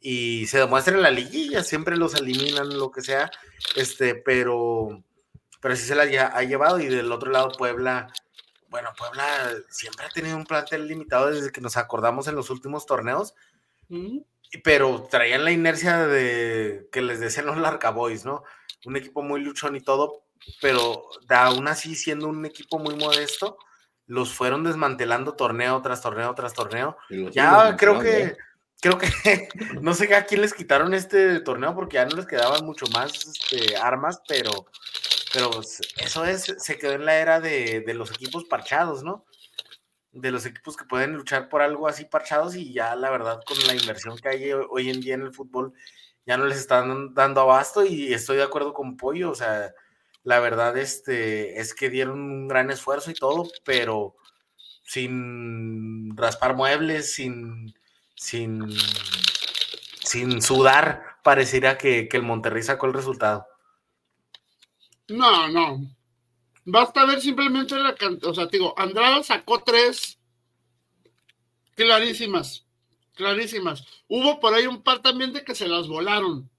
[0.00, 3.30] Y se demuestra en la liguilla, siempre los eliminan, lo que sea,
[3.76, 5.04] este, pero,
[5.60, 8.12] pero sí se la ha llevado y del otro lado Puebla,
[8.68, 9.24] bueno, Puebla
[9.68, 13.34] siempre ha tenido un plantel limitado desde que nos acordamos en los últimos torneos,
[14.64, 18.42] pero traían la inercia de que les decían los Larcaboys, ¿no?
[18.86, 20.24] Un equipo muy luchón y todo,
[20.62, 23.58] pero aún así siendo un equipo muy modesto,
[24.06, 26.96] los fueron desmantelando torneo tras torneo tras torneo.
[27.32, 28.36] Ya creo que...
[28.80, 29.08] creo que
[29.80, 33.12] no sé a quién les quitaron este torneo porque ya no les quedaban mucho más
[33.26, 34.66] este, armas, pero,
[35.32, 35.50] pero
[35.98, 39.24] eso es, se quedó en la era de, los equipos parchados, ¿no?
[40.12, 43.56] De los equipos que pueden luchar por algo así parchados y ya la verdad con
[43.66, 45.72] la inversión que hay hoy en día en el fútbol
[46.26, 49.72] ya no les están dando abasto y estoy de acuerdo con Pollo, o sea,
[50.22, 54.16] la verdad este, es que dieron un gran esfuerzo y todo, pero
[54.84, 57.74] sin raspar muebles, sin
[58.20, 58.70] sin,
[60.04, 63.46] sin sudar, pareciera que, el Monterrey sacó el resultado.
[65.08, 65.80] No, no.
[66.66, 68.30] Basta ver simplemente la cantidad.
[68.30, 70.18] O sea, digo, Andrada sacó tres
[71.74, 72.66] clarísimas,
[73.14, 73.86] clarísimas.
[74.06, 76.50] Hubo por ahí un par también de que se las volaron.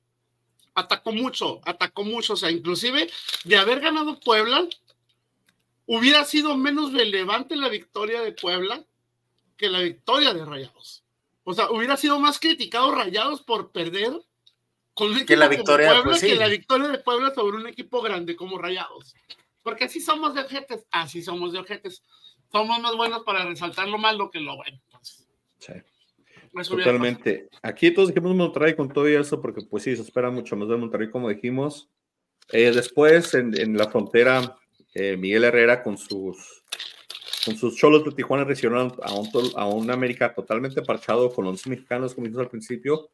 [0.73, 2.33] Atacó mucho, atacó mucho.
[2.33, 3.07] O sea, inclusive
[3.43, 4.67] de haber ganado Puebla,
[5.85, 8.83] hubiera sido menos relevante la victoria de Puebla
[9.57, 11.01] que la victoria de Rayados.
[11.43, 14.13] O sea, hubiera sido más criticado Rayados por perder
[14.93, 18.57] con que la victoria, pues que la victoria de Puebla sobre un equipo grande como
[18.57, 19.15] Rayados.
[19.63, 22.03] Porque así somos de ojetes, así somos de ojetes.
[22.51, 24.79] Somos más buenos para resaltar lo malo que lo bueno.
[24.91, 25.27] Pues.
[25.59, 25.73] Sí.
[26.69, 27.47] Totalmente.
[27.61, 30.75] Aquí todos dijimos Monterrey con todo eso, porque pues sí, se espera mucho más de
[30.75, 31.89] Monterrey, como dijimos.
[32.51, 34.57] Eh, después, en, la frontera,
[34.93, 36.63] eh, Miguel Herrera con sus
[37.45, 41.69] con sus cholos de Tijuana recibieron a un, a un América totalmente parchado con 11
[41.69, 43.09] mexicanos, como al principio,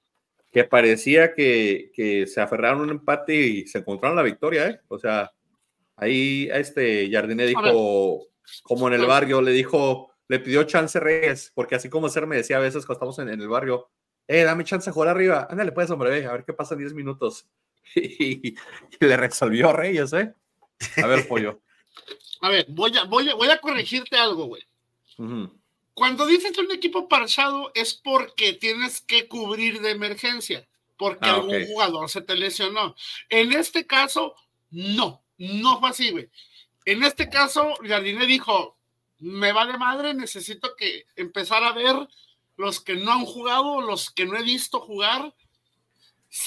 [0.51, 4.79] que parecía que, que, se aferraron a un empate y se encontraron la victoria, ¿eh?
[4.87, 5.31] O sea,
[5.95, 8.27] ahí este Jardine dijo,
[8.63, 12.37] como en el barrio, le dijo, le pidió chance Reyes, porque así como ser me
[12.37, 13.89] decía a veces cuando estamos en, el barrio,
[14.27, 16.93] eh, dame chance de jugar arriba, ándale pues, hombre, a ver qué pasa en 10
[16.93, 17.47] minutos.
[17.95, 18.55] Y, y,
[18.99, 20.33] le resolvió Reyes, ¿eh?
[21.01, 21.61] A ver, pollo.
[22.41, 24.63] A ver, voy a, voy a, voy a corregirte algo, güey.
[25.93, 31.65] Cuando dices un equipo parchado es porque tienes que cubrir de emergencia, porque ah, algún
[31.65, 32.95] jugador se te lesionó.
[33.29, 34.35] En este caso,
[34.69, 36.29] no, no fue así, güey.
[36.85, 38.77] En este caso, Jardine dijo,
[39.19, 41.95] me va de madre, necesito que empezar a ver
[42.57, 45.33] los que no han jugado, los que no he visto jugar,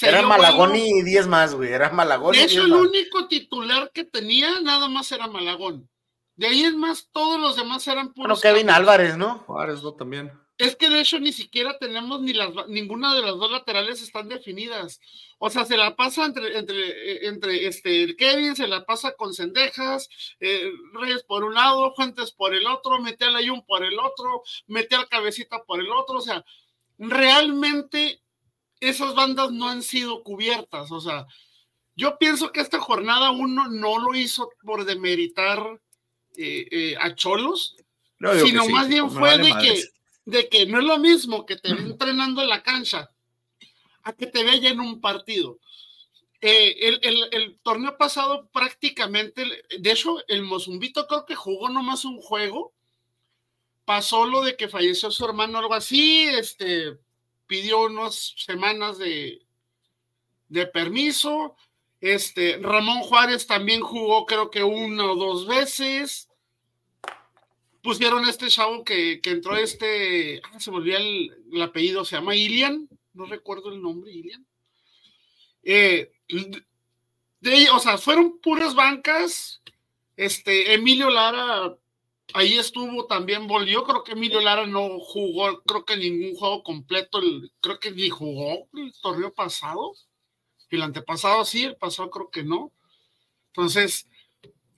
[0.01, 1.71] era Malagón y 10 más, güey.
[1.71, 2.33] Era Malagón.
[2.33, 5.89] De hecho, el único titular que tenía nada más era Malagón.
[6.35, 8.41] De ahí es más, todos los demás eran puros.
[8.41, 9.39] Bueno, Kevin Álvarez, ¿no?
[9.39, 9.93] Juárez, ¿no?
[9.93, 10.31] También.
[10.57, 14.29] Es que de hecho ni siquiera tenemos ni las ninguna de las dos laterales están
[14.29, 14.99] definidas.
[15.39, 19.33] O sea, se la pasa entre, entre, entre este el Kevin, se la pasa con
[19.33, 20.07] Cendejas,
[20.39, 24.43] eh, Reyes por un lado, Fuentes por el otro, mete al Ayun por el otro,
[24.67, 26.19] mete al Cabecita por el otro.
[26.19, 26.45] O sea,
[26.99, 28.21] realmente
[28.81, 31.27] esas bandas no han sido cubiertas, o sea,
[31.95, 35.79] yo pienso que esta jornada uno no lo hizo por demeritar
[36.35, 37.75] eh, eh, a Cholos,
[38.43, 39.83] sino más bien fue de que,
[40.25, 43.09] de que no es lo mismo que te ve entrenando en la cancha
[44.03, 45.59] a que te vea en un partido.
[46.43, 46.97] Eh,
[47.31, 49.45] el, torneo pasado prácticamente,
[49.77, 52.73] de hecho, el Mozumbito creo que jugó nomás un juego.
[53.85, 56.97] Pasó lo de que falleció su hermano, algo así, este,
[57.51, 59.41] pidió unas semanas de,
[60.47, 61.57] de permiso.
[61.99, 66.29] Este, Ramón Juárez también jugó creo que una o dos veces.
[67.83, 72.87] Pusieron este chavo que, que entró este, ah, se el, el, apellido, se llama Ilian,
[73.13, 74.45] no recuerdo el nombre, Ilian.
[75.63, 76.09] Eh,
[77.41, 79.61] de, o sea, fueron puras bancas.
[80.15, 81.75] Este, Emilio Lara
[82.33, 83.83] ahí estuvo también, volvió.
[83.83, 87.19] Creo que Emilio Lara no jugó, creo que ningún juego completo,
[87.61, 89.93] creo que ni jugó el torneo pasado.
[90.69, 92.71] El antepasado sí, el pasado creo que no.
[93.47, 94.07] Entonces,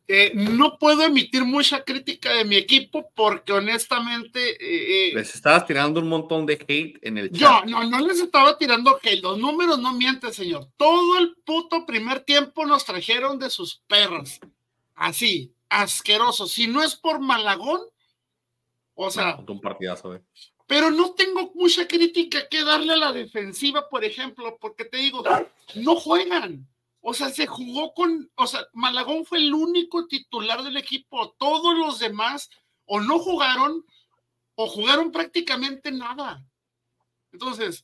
[0.08, 4.52] eh, no puedo emitir mucha crítica de mi equipo porque honestamente...
[4.52, 7.66] Eh, eh, les estabas tirando un montón de hate en el chat.
[7.66, 9.22] Yo, no, no les estaba tirando hate.
[9.22, 10.68] Los números no mienten, señor.
[10.78, 14.40] Todo el puto primer tiempo nos trajeron de sus perros.
[14.96, 16.48] Así, asqueroso.
[16.48, 17.82] Si no es por Malagón,
[18.94, 19.38] o sea...
[19.48, 20.22] un partidazo,
[20.68, 25.24] Pero no tengo mucha crítica que darle a la defensiva, por ejemplo, porque te digo,
[25.76, 26.68] no juegan.
[27.02, 31.32] O sea, se jugó con, o sea, Malagón fue el único titular del equipo.
[31.38, 32.50] Todos los demás
[32.86, 33.84] o no jugaron
[34.56, 36.46] o jugaron prácticamente nada.
[37.32, 37.84] Entonces,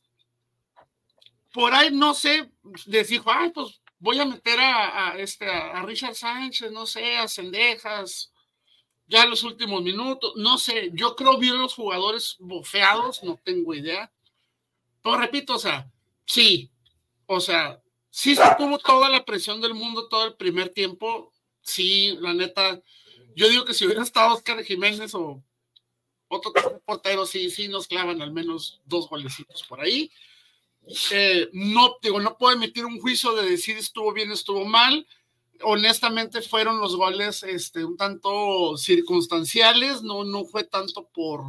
[1.51, 2.51] por ahí no sé,
[2.85, 8.31] decir, ay, pues voy a meter a, este, a Richard Sánchez, no sé, a Cendejas,
[9.07, 14.11] ya los últimos minutos, no sé, yo creo vi los jugadores bofeados, no tengo idea.
[15.01, 15.91] Pero repito, o sea,
[16.25, 16.69] sí,
[17.25, 21.33] o sea, sí se tuvo toda la presión del mundo todo el primer tiempo.
[21.61, 22.81] Sí, la neta,
[23.35, 25.43] yo digo que si hubiera estado Oscar Jiménez o
[26.27, 26.53] otro
[26.85, 30.11] portero, sí, sí nos clavan al menos dos golecitos por ahí.
[31.11, 35.07] Eh, no, digo, no puedo emitir un juicio de decir estuvo bien, estuvo mal.
[35.61, 41.43] Honestamente fueron los goles este, un tanto circunstanciales, no, no fue tanto por,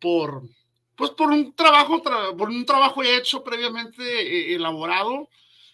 [0.00, 0.42] por,
[0.94, 5.28] pues por un trabajo, por un trabajo hecho previamente eh, elaborado,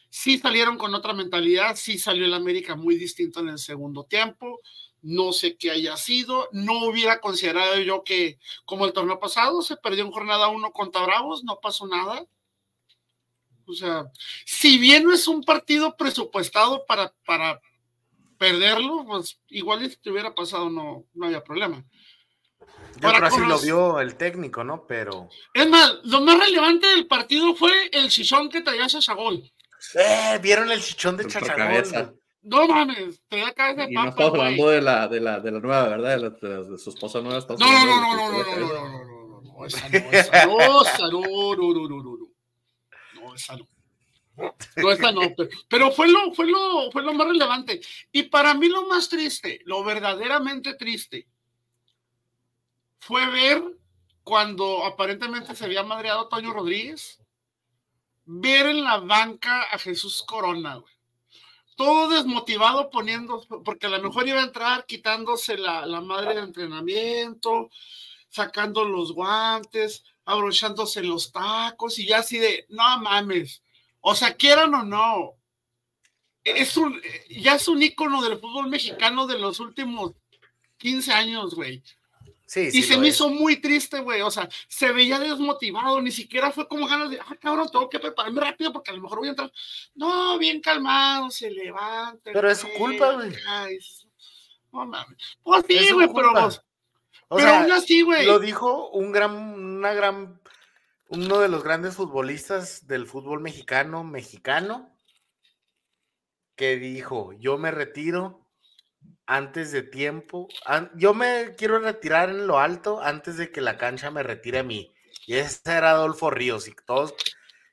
[0.09, 4.61] sí salieron con otra mentalidad, sí salió el América muy distinto en el segundo tiempo,
[5.03, 9.77] no sé qué haya sido, no hubiera considerado yo que como el torneo pasado se
[9.77, 12.27] perdió en jornada uno contra Bravos, no pasó nada.
[13.67, 14.11] O sea,
[14.45, 17.61] si bien no es un partido presupuestado para, para
[18.37, 21.85] perderlo, pues igual si te hubiera pasado no, no había problema.
[23.01, 24.87] Yo creo así lo vio el técnico, ¿no?
[24.87, 25.29] Pero.
[25.55, 29.51] Es más, lo más relevante del partido fue el chichón que traía Chachagol.
[29.95, 32.20] Eh, ¿vieron el chichón de Chachagol?
[32.43, 35.61] No mames, traía cabeza de y no estamos hablando de la, de, la, de la
[35.61, 36.17] nueva, ¿verdad?
[36.17, 37.45] De, la, de, su esposa nueva.
[37.49, 40.47] No, no, no, no, no, no, no, no, no, no, no, no, esa no, esa
[40.47, 42.17] no, esa no, no, no, no, no,
[43.15, 43.69] no, esa no.
[44.41, 47.81] No, no, pero, pero fue lo, fue lo, fue lo más relevante.
[48.11, 51.29] Y para mí lo más triste, lo verdaderamente triste,
[52.99, 53.63] fue ver
[54.23, 57.21] cuando aparentemente se había madreado Toño Rodríguez,
[58.25, 60.95] ver en la banca a Jesús Corona, güey.
[61.81, 66.43] Todo desmotivado poniendo, porque a lo mejor iba a entrar quitándose la, la madre de
[66.43, 67.71] entrenamiento,
[68.29, 73.63] sacando los guantes, abrochándose los tacos y ya así de, no mames,
[74.01, 75.39] o sea, quieran o no,
[76.45, 77.01] es un,
[77.31, 80.13] ya es un ícono del fútbol mexicano de los últimos
[80.77, 81.83] 15 años, güey
[82.57, 84.23] y se me hizo muy triste, güey.
[84.23, 88.01] O sea, se veía desmotivado, ni siquiera fue como ganas de, ah, cabrón, tengo que
[88.01, 89.53] prepararme rápido porque a lo mejor voy a entrar.
[89.95, 92.33] No, bien calmado, se levanta.
[92.33, 93.33] Pero es su culpa, güey.
[94.73, 95.17] No mames.
[95.43, 96.63] Pues sí, güey, pero vos.
[97.29, 98.27] pero aún así, güey.
[98.27, 100.41] Lo dijo un gran, una gran,
[101.09, 104.93] uno de los grandes futbolistas del fútbol mexicano, mexicano,
[106.57, 108.50] que dijo, yo me retiro
[109.31, 110.49] antes de tiempo.
[110.95, 114.65] Yo me quiero retirar en lo alto antes de que la cancha me retire a
[114.65, 114.93] mí.
[115.25, 117.15] Y ese era Adolfo Ríos y todos,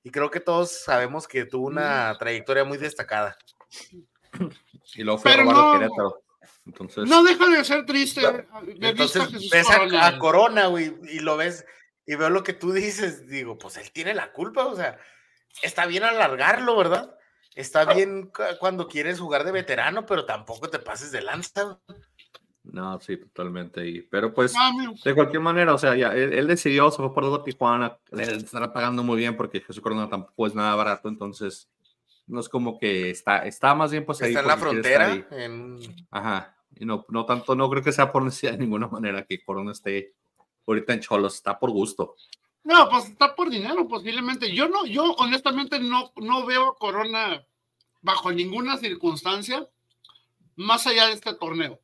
[0.03, 3.35] y creo que todos sabemos que tuvo una trayectoria muy destacada.
[4.93, 6.23] Y luego fue no, Querétaro.
[6.67, 7.09] Entonces...
[7.09, 8.21] No deja de ser triste.
[8.79, 11.65] Entonces ves a, Corona, güey, y lo ves,
[12.05, 14.99] y veo lo que tú dices, digo, pues él tiene la culpa, o sea,
[15.63, 17.16] está bien alargarlo, ¿verdad?
[17.57, 21.79] Está bien cuando quieres jugar de veterano, pero tampoco te pases de lanza.
[22.63, 23.87] No, sí, totalmente.
[23.87, 24.53] Y, pero pues,
[25.03, 28.71] de cualquier manera, o sea, ya, él, decidió, se fue por a Tijuana, le estará
[28.71, 31.67] pagando muy bien porque Jesús Corona tampoco es nada barato, entonces,
[32.27, 34.29] no es como que está, está más bien pues ahí.
[34.29, 35.27] Está en la frontera.
[36.11, 36.55] Ajá.
[36.75, 39.71] Y no, no tanto, no creo que sea por necesidad de ninguna manera que Corona
[39.71, 40.13] esté
[40.67, 42.15] ahorita en Cholos, está por gusto.
[42.67, 44.53] No, pues está por dinero, posiblemente.
[44.53, 47.41] Yo no, yo honestamente no, no veo Corona
[48.01, 49.65] bajo ninguna circunstancia
[50.57, 51.79] más allá de este torneo.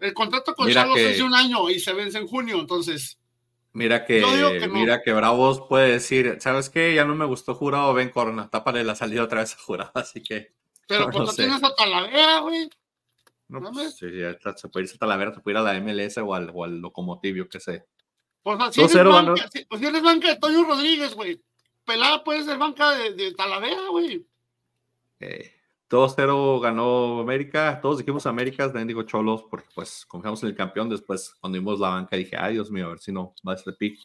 [0.00, 3.18] El contrato con Cholos es de un año y se vence en junio, entonces.
[3.72, 4.22] Mira que,
[4.70, 6.94] mira que Bravos puede decir, ¿sabes qué?
[6.94, 10.22] Ya no me gustó jurado, ven Corona, tápale la salida otra vez a jurado, así
[10.22, 10.52] que.
[10.86, 12.68] Pero no tienes a Talavera, güey.
[13.48, 14.08] No, pues, sí,
[14.56, 16.80] se puede ir a Talavera, se puede ir a la MLS o al, o al
[16.80, 17.86] Locomotivio, que sé.
[18.56, 21.42] Pues eres, banca, pues eres banca de Toño Rodríguez, güey.
[21.84, 24.26] Pelada puede ser banca de, de Talavera, güey.
[25.20, 25.52] Eh,
[25.90, 27.80] 2-0 ganó América.
[27.80, 30.88] Todos dijimos América, también digo Cholos, porque pues confiamos en el campeón.
[30.88, 33.56] Después, cuando vimos la banca, dije, ay, Dios mío, a ver si no va a
[33.56, 33.98] este pick.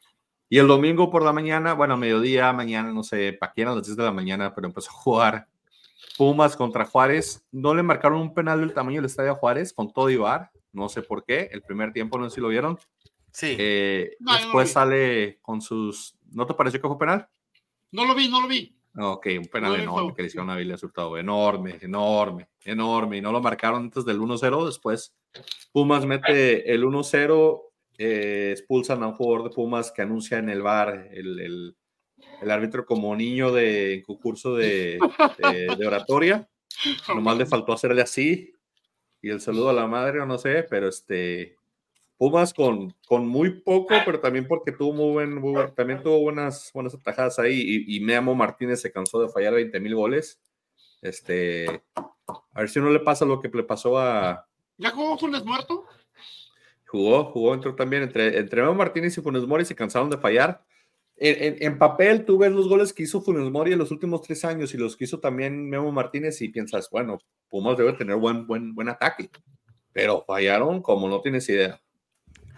[0.50, 3.86] Y el domingo por la mañana, bueno, mediodía, mañana, no sé, para quién a las
[3.86, 5.48] 10 de la mañana, pero empezó a jugar
[6.18, 7.44] Pumas contra Juárez.
[7.52, 10.52] No le marcaron un penal del tamaño del estadio Juárez con todo y bar.
[10.72, 11.50] No sé por qué.
[11.52, 12.78] El primer tiempo, no sé si lo vieron.
[13.34, 13.56] Sí.
[13.58, 16.16] Eh, después sale con sus.
[16.32, 17.28] ¿No te pareció que fue penal?
[17.92, 18.76] No lo vi, no lo vi.
[18.96, 21.18] Ok, un penal enorme que le hicieron a Billy Hurtado.
[21.18, 23.18] Enorme, enorme, enorme.
[23.18, 24.66] Y no lo marcaron antes del 1-0.
[24.68, 25.16] Después
[25.72, 27.62] Pumas mete el 1-0.
[27.98, 31.76] Eh, expulsan a un jugador de Pumas que anuncia en el bar el,
[32.48, 35.00] árbitro como niño de concurso de,
[35.78, 36.48] de, oratoria.
[37.08, 38.54] Nomás le faltó hacerle así.
[39.24, 41.56] Y el saludo a la madre, o no sé, pero este
[42.18, 45.11] Pumas con, con muy poco, pero también porque tuvo muy
[45.41, 49.53] buen, también tuvo buenas, buenas atajadas ahí y, y Meamo Martínez se cansó de fallar
[49.53, 50.39] 20 mil goles.
[51.01, 51.84] Este,
[52.53, 54.47] a ver si no le pasa lo que le pasó a.
[54.78, 55.86] ¿Ya jugó Funes Muerto?
[56.88, 60.64] Jugó, jugó, entró también entre, entre Memo Martínez y Funes Mori se cansaron de fallar.
[61.16, 64.45] En, en, papel, tú ves los goles que hizo Funes Mori en los últimos tres
[64.45, 68.47] años y los que hizo también Memo Martínez y piensas, bueno, Pumas debe tener buen,
[68.47, 69.30] buen, buen ataque,
[69.91, 71.83] pero fallaron como no tienes idea.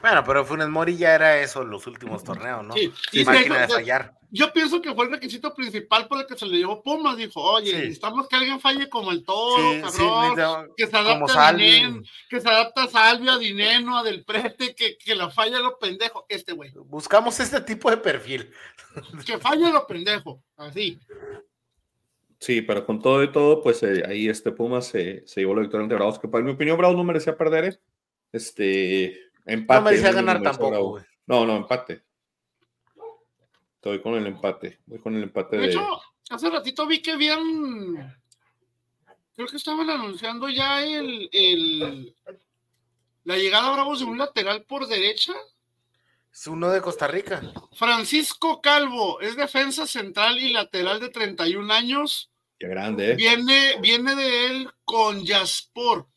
[0.01, 2.73] Bueno, pero Funes Mori ya era eso en los últimos torneos, ¿no?
[2.73, 4.13] Sí, máquina de fallar.
[4.31, 7.15] Yo pienso que fue el requisito principal por el que se le llevó Pumas.
[7.15, 10.71] Dijo, oye, necesitamos que alguien falle como el todo, cabrón.
[10.75, 14.75] que se adapte a Dineno, que se adapte a Salvio, a Dineno, a Del Prete,
[14.75, 16.25] que, que la falla lo pendejo.
[16.27, 16.71] Este güey.
[16.75, 18.51] Buscamos este tipo de perfil.
[19.25, 20.99] que falle lo pendejo, así.
[22.39, 25.61] Sí, pero con todo y todo, pues eh, ahí este Pumas se, se llevó la
[25.61, 27.65] victoria ante Bravos, que para mi opinión Bravos no merecía perder.
[27.65, 27.79] ¿eh?
[28.33, 29.79] Este, Empate.
[29.79, 31.03] No merecía ganar tampoco, güey.
[31.27, 32.03] No, no, empate.
[33.75, 34.79] Estoy con el empate.
[34.85, 35.61] Voy con el empate de.
[35.63, 38.21] De hecho, hace ratito vi que habían.
[39.35, 42.15] Creo que estaban anunciando ya el, el
[43.23, 45.33] la llegada a Bravos de un lateral por derecha.
[46.31, 47.41] Es uno de Costa Rica.
[47.73, 52.31] Francisco Calvo, es defensa central y lateral de 31 años.
[52.57, 53.15] Qué grande, ¿eh?
[53.15, 56.07] Viene, viene de él con Yaspor.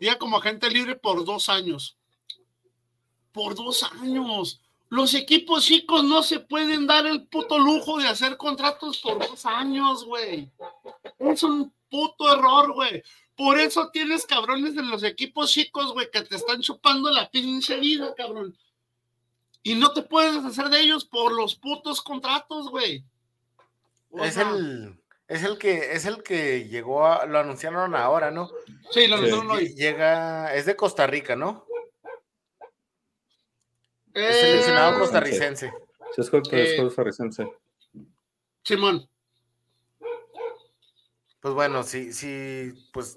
[0.00, 1.95] Ya como agente libre por dos años
[3.36, 4.62] por dos años.
[4.88, 9.44] Los equipos chicos no se pueden dar el puto lujo de hacer contratos por dos
[9.44, 10.50] años, güey.
[11.18, 13.02] Es un puto error, güey.
[13.36, 17.76] Por eso tienes cabrones de los equipos chicos, güey, que te están chupando la pinche
[17.76, 18.56] vida, cabrón.
[19.62, 23.04] Y no te puedes hacer de ellos por los putos contratos, güey.
[24.14, 28.50] Es el, es el que es el que llegó a, lo anunciaron ahora, ¿no?
[28.90, 29.74] Sí, lo anunciaron hoy.
[29.74, 31.65] Llega, es de Costa Rica, ¿no?
[34.16, 35.72] Es seleccionado costarricense.
[36.14, 37.52] Sí, es eh, costarricense.
[38.64, 39.06] Simón.
[41.40, 43.14] Pues bueno, sí, sí, pues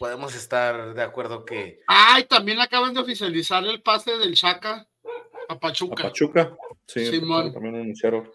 [0.00, 1.80] podemos estar de acuerdo que.
[1.86, 4.88] Ay, también acaban de oficializar el pase del Chaca
[5.48, 6.02] a Pachuca.
[6.02, 7.52] A Pachuca, sí, Simón.
[7.52, 8.28] también anunciaron.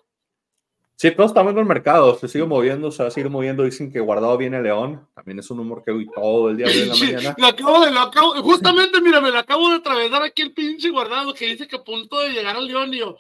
[0.99, 3.63] Sí, todos estamos en el mercado, se sigue moviendo, se va a seguir moviendo.
[3.63, 6.87] Dicen que guardado viene León, también es un humor que hoy todo el día de
[6.87, 7.35] la mañana.
[7.37, 10.89] Lo acabo de, lo acabo, justamente, mira, me lo acabo de atravesar aquí el pinche
[10.89, 12.91] guardado que dice que a punto de llegar al León.
[12.95, 13.15] Y yo,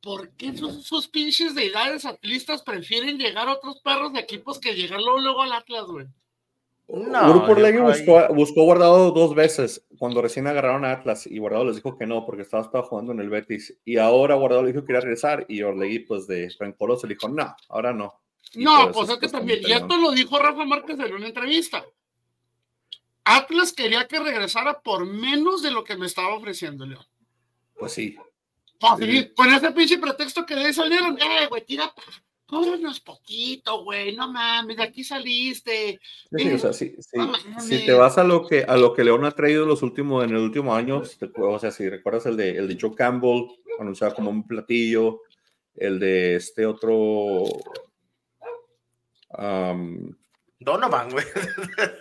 [0.00, 5.00] ¿por qué esos, pinches deidades atlistas prefieren llegar a otros perros de equipos que llegar
[5.00, 6.06] luego, luego al Atlas, güey?
[6.88, 11.64] No, Grupo Orlegui buscó, buscó, Guardado dos veces cuando recién agarraron a Atlas y Guardado
[11.64, 14.68] les dijo que no porque estaba, estaba jugando en el Betis y ahora Guardado le
[14.68, 18.20] dijo que quería regresar y Orlegui pues de rencoroso le dijo no, ahora no.
[18.54, 21.84] no, pues es que también, y esto lo dijo Rafa Márquez en una entrevista.
[23.24, 27.04] Atlas quería que regresara por menos de lo que me estaba ofreciendo León.
[27.76, 28.16] Pues sí.
[28.78, 31.92] Pues con ese pinche pretexto que de ahí salieron, eh, güey, tira
[32.46, 36.00] cóbranos poquito, güey, no mames, de aquí saliste.
[36.36, 36.96] Sí, o sea, sí,
[37.60, 40.30] si te vas a lo que a lo que León ha traído los últimos, en
[40.30, 41.02] el último año,
[41.36, 43.46] o sea, si recuerdas el de, el de Joe Campbell,
[43.78, 45.22] anunciado como un platillo,
[45.74, 47.44] el de este otro,
[50.58, 51.24] Donovan, güey.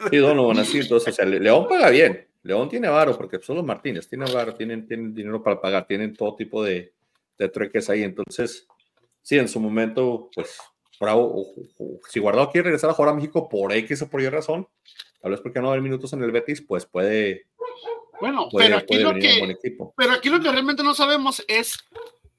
[0.09, 0.79] Sí, Donovan, así.
[0.79, 2.27] Entonces, o sea, León paga bien.
[2.43, 6.15] León tiene varo, porque son los Martínez, tienen varo, tienen, tienen dinero para pagar, tienen
[6.15, 6.93] todo tipo de,
[7.39, 8.03] de trueques ahí.
[8.03, 8.67] Entonces,
[9.25, 10.57] sí, en su momento, pues,
[12.09, 14.67] si Guardado quiere regresar a jugar a México por X o por Y razón,
[15.19, 17.47] tal vez porque no hay minutos en el Betis, pues puede.
[18.21, 19.57] Bueno, pero, aquí lo que,
[19.97, 21.77] pero aquí lo que realmente no sabemos es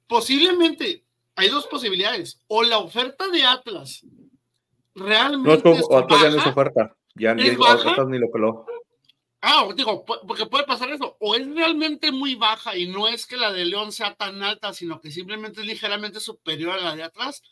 [0.06, 1.02] posiblemente
[1.34, 2.40] hay dos posibilidades.
[2.46, 4.06] O la oferta de Atlas
[4.94, 5.70] realmente.
[5.90, 6.96] No, Atlas ya no es oferta.
[7.16, 8.64] Ya Atlas ni lo peló.
[9.48, 11.16] Ah, digo, porque puede pasar eso.
[11.20, 14.72] O es realmente muy baja y no es que la de León sea tan alta,
[14.72, 17.44] sino que simplemente es ligeramente superior a la de atrás.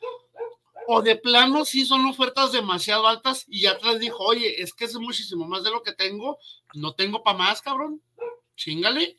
[0.89, 4.97] O de plano sí son ofertas demasiado altas y atrás dijo, oye, es que es
[4.97, 6.39] muchísimo más de lo que tengo,
[6.75, 8.03] no tengo para más, cabrón.
[8.57, 9.17] Chingale.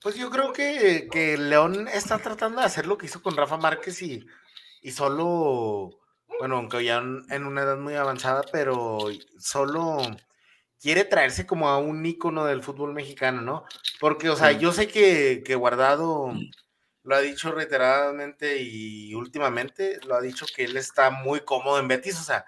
[0.00, 3.58] Pues yo creo que, que, León está tratando de hacer lo que hizo con Rafa
[3.58, 4.24] Márquez y,
[4.80, 6.00] y solo,
[6.38, 9.00] bueno, aunque ya en una edad muy avanzada, pero
[9.38, 9.98] solo
[10.80, 13.64] quiere traerse como a un ícono del fútbol mexicano, ¿no?
[14.00, 16.32] Porque, o sea, yo sé que, que Guardado
[17.04, 21.88] lo ha dicho reiteradamente y últimamente lo ha dicho que él está muy cómodo en
[21.88, 22.46] Betis, o sea,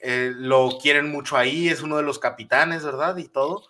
[0.00, 3.16] eh, lo quieren mucho ahí, es uno de los capitanes, ¿verdad?
[3.16, 3.64] Y todo.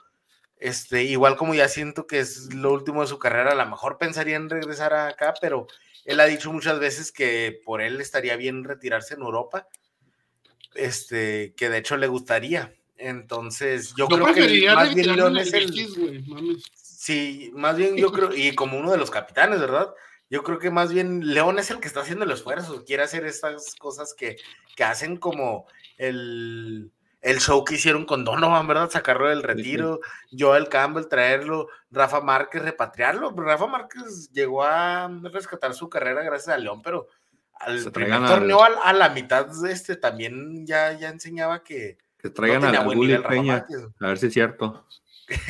[0.56, 3.98] Este, igual como ya siento que es lo último de su carrera, a lo mejor
[3.98, 5.66] pensaría en regresar acá, pero
[6.04, 9.68] él ha dicho muchas veces que por él estaría bien retirarse en Europa.
[10.74, 12.74] Este, que de hecho le gustaría.
[13.02, 15.72] Entonces, yo, creo que más bien León es el.
[16.74, 19.92] sí, más bien yo creo, y como uno de los capitanes, ¿verdad?
[20.30, 23.26] Yo creo que más bien León es el que está haciendo el esfuerzo, quiere hacer
[23.26, 24.36] estas cosas que,
[24.76, 25.66] que hacen como
[25.98, 26.90] el
[27.22, 28.90] el show que hicieron con Donovan, ¿verdad?
[28.90, 30.00] Sacarlo del retiro,
[30.36, 33.30] Joel Campbell traerlo, Rafa Márquez repatriarlo.
[33.30, 37.06] Rafa Márquez llegó a rescatar su carrera gracias a León, pero
[37.54, 41.96] al primer torneo a, la mitad este también ya, ya enseñaba que.
[42.22, 43.66] Que traigan a Gulli Peña.
[44.00, 44.86] A ver si es cierto.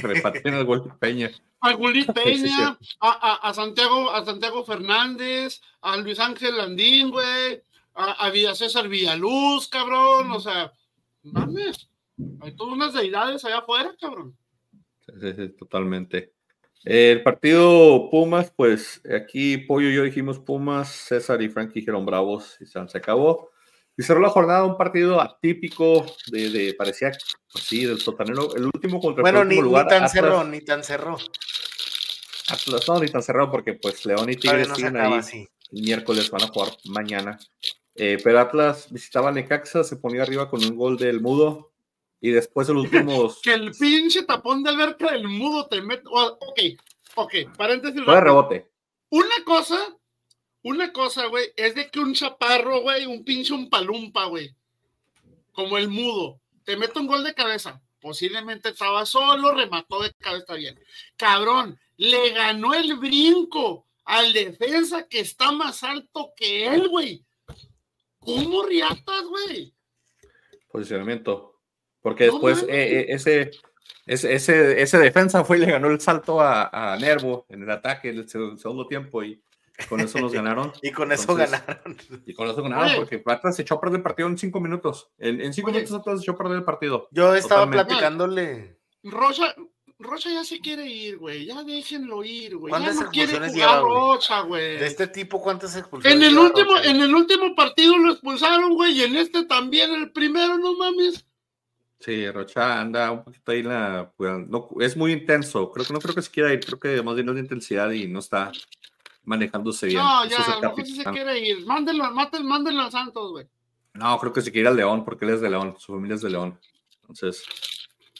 [0.03, 1.31] Repatrien al Gulli Peña.
[1.64, 7.62] A Gulli Peña, a, a, Santiago, a Santiago Fernández, a Luis Ángel Landín, güey,
[7.95, 10.73] a, a César Villaluz, cabrón, o sea
[11.23, 11.89] mames,
[12.41, 14.37] hay todas unas deidades allá afuera, cabrón.
[15.20, 16.33] Sí, sí, totalmente.
[16.85, 22.57] El partido Pumas, pues aquí Pollo y yo dijimos Pumas, César y Frank dijeron Bravos
[22.61, 23.51] y se acabó.
[23.97, 27.12] Y cerró la jornada un partido atípico de, de parecía,
[27.53, 29.84] pues sí, del sotanero, el último contra bueno, el último ni, lugar.
[29.84, 31.18] Bueno, ni tan cerró, ni tan cerró.
[32.49, 35.49] Atlas, no, ni tan cerrado porque pues León y Tigres siguen ahí.
[35.72, 37.38] El miércoles van a jugar mañana.
[37.95, 41.72] Eh, pero Atlas visitaba Necaxa, se ponía arriba con un gol del Mudo.
[42.20, 43.34] Y después el último.
[43.43, 46.03] que el pinche tapón de alberca del Mudo te mete.
[46.07, 46.61] ok,
[47.16, 48.03] ok, paréntesis.
[48.05, 48.70] Fue rebote.
[49.11, 49.78] Una cosa,
[50.63, 54.55] una cosa, güey, es de que un chaparro, güey, un pinche un palumpa, güey,
[55.53, 57.81] como el Mudo, te mete un gol de cabeza.
[58.01, 60.79] Posiblemente estaba solo, remató de cabeza bien.
[61.17, 67.25] Cabrón, le ganó el brinco al defensa que está más alto que él, güey
[68.25, 69.75] ¿Cómo riatas, güey?
[70.71, 71.61] Posicionamiento.
[72.01, 73.51] Porque después eh, eh, ese,
[74.07, 78.19] ese, ese, defensa fue y le ganó el salto a, Nervo en el ataque en
[78.19, 79.41] el segundo tiempo y
[79.87, 80.72] con eso nos ganaron.
[80.83, 81.97] y con eso ganaron.
[82.26, 85.11] Y con eso ganaron porque Atlas se echó a perder el partido en cinco minutos.
[85.18, 87.09] En, cinco minutos Atlas se echó a perder el partido.
[87.11, 88.78] Yo estaba platicándole.
[89.05, 89.55] Rocha,
[89.99, 91.47] Rocha ya se quiere ir, güey.
[91.47, 92.72] Ya déjenlo ir, güey.
[92.72, 94.78] Ya no quiere jugar Rocha, güey.
[94.78, 96.16] De este tipo, ¿cuántas expulsiones?
[96.16, 100.12] En el último, en el último partido lo expulsaron, güey, y en este también, el
[100.12, 101.26] primero, no mames.
[102.01, 104.12] Sí, Rocha anda un poquito ahí la.
[104.16, 105.70] Pues, no, es muy intenso.
[105.70, 106.64] Creo que no creo que se quiera ir.
[106.64, 108.51] Creo que más bien es de intensidad y no está
[109.25, 110.01] manejándose bien.
[110.01, 111.66] No, ya, no sé si se quiere ir.
[111.66, 113.47] Mándenlo, mándenlo a Santos, güey.
[113.95, 115.77] No, creo que se quiere ir al León, porque él es de León.
[115.79, 116.59] Su familia es de León.
[117.03, 117.45] Entonces,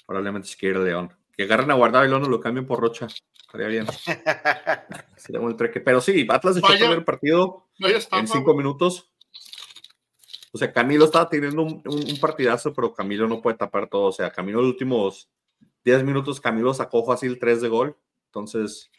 [0.07, 2.81] probablemente se quiere ir al León que agarren a guardar y luego lo cambien por
[2.81, 3.07] Rocha.
[3.41, 3.87] Estaría bien.
[5.17, 5.81] Sería un treque.
[5.81, 9.11] Pero sí, Atlas echó el primer partido en cinco minutos.
[10.53, 14.05] O sea, Camilo estaba teniendo un, partidazo, pero Camilo no puede tapar todo.
[14.05, 15.31] O sea, Camilo los últimos
[15.85, 17.97] 10 minutos, Camilo sacó fácil 3 de gol.
[18.27, 18.91] Entonces,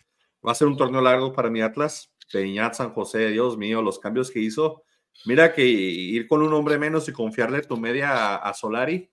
[0.46, 2.12] va a ser un torneo largo para mi Atlas.
[2.32, 4.84] Peñat, San José, Dios mío, los cambios que hizo.
[5.26, 9.12] Mira que ir con un hombre menos y confiarle tu media a Solari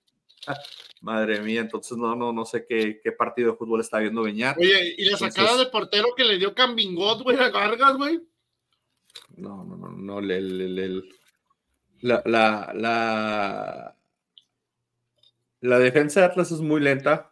[1.01, 4.59] Madre mía, entonces no, no, no sé qué, qué partido de fútbol está viendo Beñat.
[4.59, 8.20] Oye, ¿y la sacada de portero que le dio Cambingot, güey, a Vargas, güey?
[9.37, 11.09] No, no, no, no, el,
[12.01, 13.97] la, la, la,
[15.61, 17.30] la defensa de Atlas es muy lenta.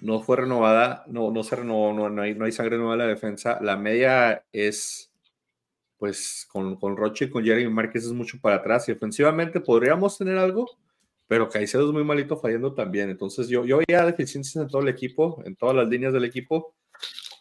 [0.00, 2.98] No fue renovada, no, no se renovó, no, no, hay, no hay sangre nueva en
[2.98, 3.58] la defensa.
[3.60, 5.10] La media es
[6.00, 10.16] pues con, con Roche y con Jeremy Márquez es mucho para atrás y ofensivamente podríamos
[10.16, 10.66] tener algo,
[11.28, 13.10] pero Caicedo es muy malito fallando también.
[13.10, 16.74] Entonces yo, yo veía deficiencias en todo el equipo, en todas las líneas del equipo.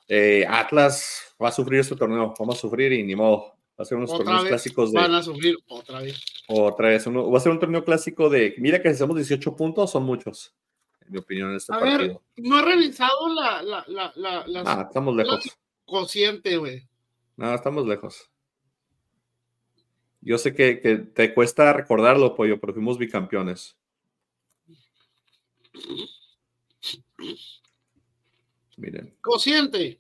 [0.10, 3.54] Eh, Atlas va a sufrir este torneo, vamos a sufrir y ni modo.
[3.80, 5.00] Va a ser unos torneos clásicos de.
[5.00, 6.22] Van a sufrir otra vez.
[6.50, 7.08] Otra vez.
[7.08, 8.56] va a ser un torneo clásico de.
[8.58, 10.54] Mira que si hacemos 18 puntos, son muchos.
[11.10, 12.22] Mi opinión, en este a partido.
[12.38, 13.62] Ver, no he revisado la.
[13.64, 15.58] la, la, la ah, estamos lejos.
[15.86, 16.88] Cociente, güey.
[17.36, 18.30] No, estamos lejos.
[20.22, 23.76] Yo sé que, te cuesta recordarlo, Pollo, pero fuimos bicampeones.
[28.78, 29.16] Miren.
[29.22, 30.00] Cociente.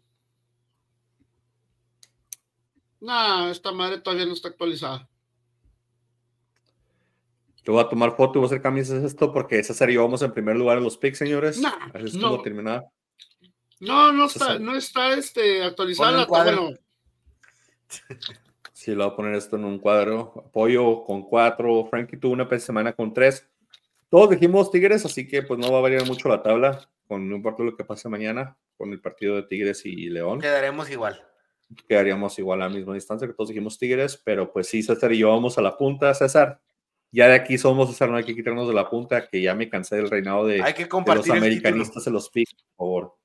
[3.00, 5.10] No, esta madre todavía no está actualizada.
[7.70, 9.94] Yo voy a tomar foto y voy a hacer camisas de esto porque César y
[9.94, 11.62] yo vamos en primer lugar en los picks, señores.
[11.94, 12.42] Así es no.
[12.42, 12.92] como
[13.80, 16.26] No, no está, no está este, actualizada.
[16.26, 16.72] Bueno.
[18.74, 20.46] Sí, le voy a poner esto en un cuadro.
[20.48, 21.86] Apoyo con cuatro.
[21.92, 23.48] Frankie tuvo una semana con tres.
[24.10, 26.90] Todos dijimos Tigres, así que pues no va a variar mucho la tabla.
[27.08, 30.42] Con, no importa lo que pase mañana con el partido de Tigres y León.
[30.42, 31.24] Quedaremos igual.
[31.88, 35.20] Quedaríamos igual a la misma distancia que todos dijimos Tigres, pero pues sí, César y
[35.20, 36.60] yo vamos a la punta, César.
[37.12, 39.68] Ya de aquí somos, César, no hay que quitarnos de la punta, que ya me
[39.68, 43.16] cansé del reinado de, hay que de los americanistas en los picks, por favor.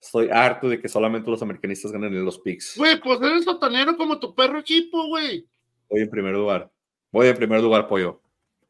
[0.00, 2.76] Estoy harto de que solamente los americanistas ganen en los picks.
[2.76, 5.46] Güey, pues eres sotanero como tu perro equipo, güey.
[5.88, 6.70] Voy en primer lugar.
[7.10, 8.20] Voy en primer lugar, pollo.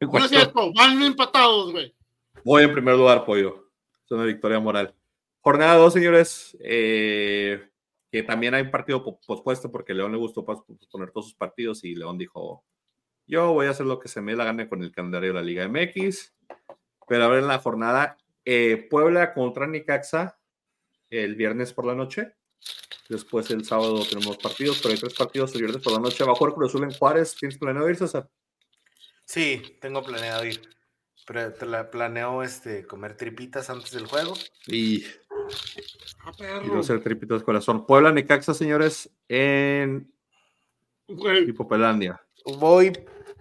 [0.01, 1.95] No es cierto, van empatados, güey.
[2.45, 3.71] Voy en primer lugar, pollo.
[4.05, 4.95] Es una victoria moral.
[5.41, 6.57] Jornada 2, señores.
[6.61, 7.69] Eh,
[8.11, 11.95] que también hay un partido pospuesto porque León le gustó poner todos sus partidos y
[11.95, 12.65] León dijo,
[13.29, 15.43] yo voy a hacer lo que se me la gane con el calendario de la
[15.43, 16.35] Liga MX.
[17.07, 20.39] Pero a ver en la jornada, eh, Puebla contra Nicaxa
[21.11, 22.35] el viernes por la noche.
[23.09, 26.25] Después el sábado tenemos partidos, pero hay tres partidos el viernes por la noche.
[26.25, 27.35] Va a jugar Cruz Azul en Juárez.
[27.39, 28.29] ¿Tienes planeado ir, César?
[29.25, 30.61] Sí, tengo planeado ir.
[31.27, 34.35] Pero te la planeo este, comer tripitas antes del juego.
[34.67, 35.05] Y,
[36.25, 37.87] ah, y no hacer tripitas corazón.
[37.87, 40.11] Puebla, Necaxa, señores, en
[41.07, 42.23] Hipopelandia.
[42.59, 42.93] Voy,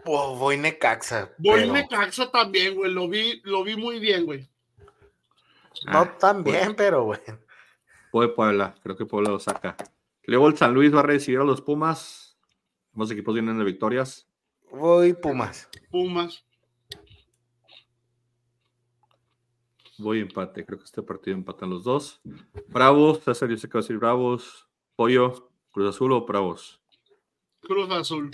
[0.07, 1.33] voy Necaxa.
[1.37, 2.91] Voy Necaxa también, güey.
[2.91, 4.49] Lo vi, lo vi muy bien, güey.
[5.85, 7.19] No ah, tan bien, pero, güey
[8.21, 9.75] de Puebla, creo que Puebla lo saca.
[10.23, 12.37] Luego el San Luis va a recibir a los Pumas.
[12.93, 14.27] Ambos equipos vienen de victorias.
[14.71, 15.69] Voy Pumas.
[15.89, 16.43] Pumas.
[19.99, 22.21] Voy empate, creo que este partido empatan los dos.
[22.67, 24.67] Bravos, César, yo sé que va a decir Bravos.
[24.95, 26.81] Pollo, Cruz Azul o Bravos.
[27.61, 28.31] Cruz Azul.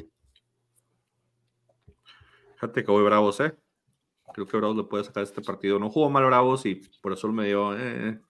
[2.63, 3.53] Fíjate que voy Bravos, ¿eh?
[4.33, 5.79] Creo que Bravos le puede sacar este partido.
[5.79, 7.77] No jugó mal Bravos y por Azul me dio.
[7.77, 8.21] Eh,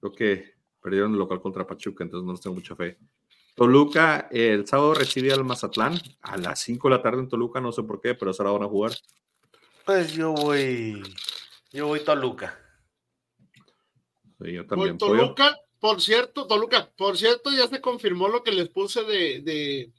[0.00, 2.98] creo que Perdieron el local contra Pachuca, entonces no les tengo mucha fe.
[3.54, 7.70] Toluca, el sábado recibe al Mazatlán a las 5 de la tarde en Toluca, no
[7.70, 8.92] sé por qué, pero ahora van a jugar.
[9.84, 11.02] Pues yo voy,
[11.70, 12.58] yo voy Toluca.
[14.40, 14.96] Sí, yo también.
[14.96, 19.92] Toluca, por cierto, Toluca, por cierto, ya se confirmó lo que les puse de, de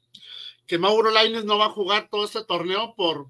[0.65, 3.27] que Mauro Laines no va a jugar todo este torneo por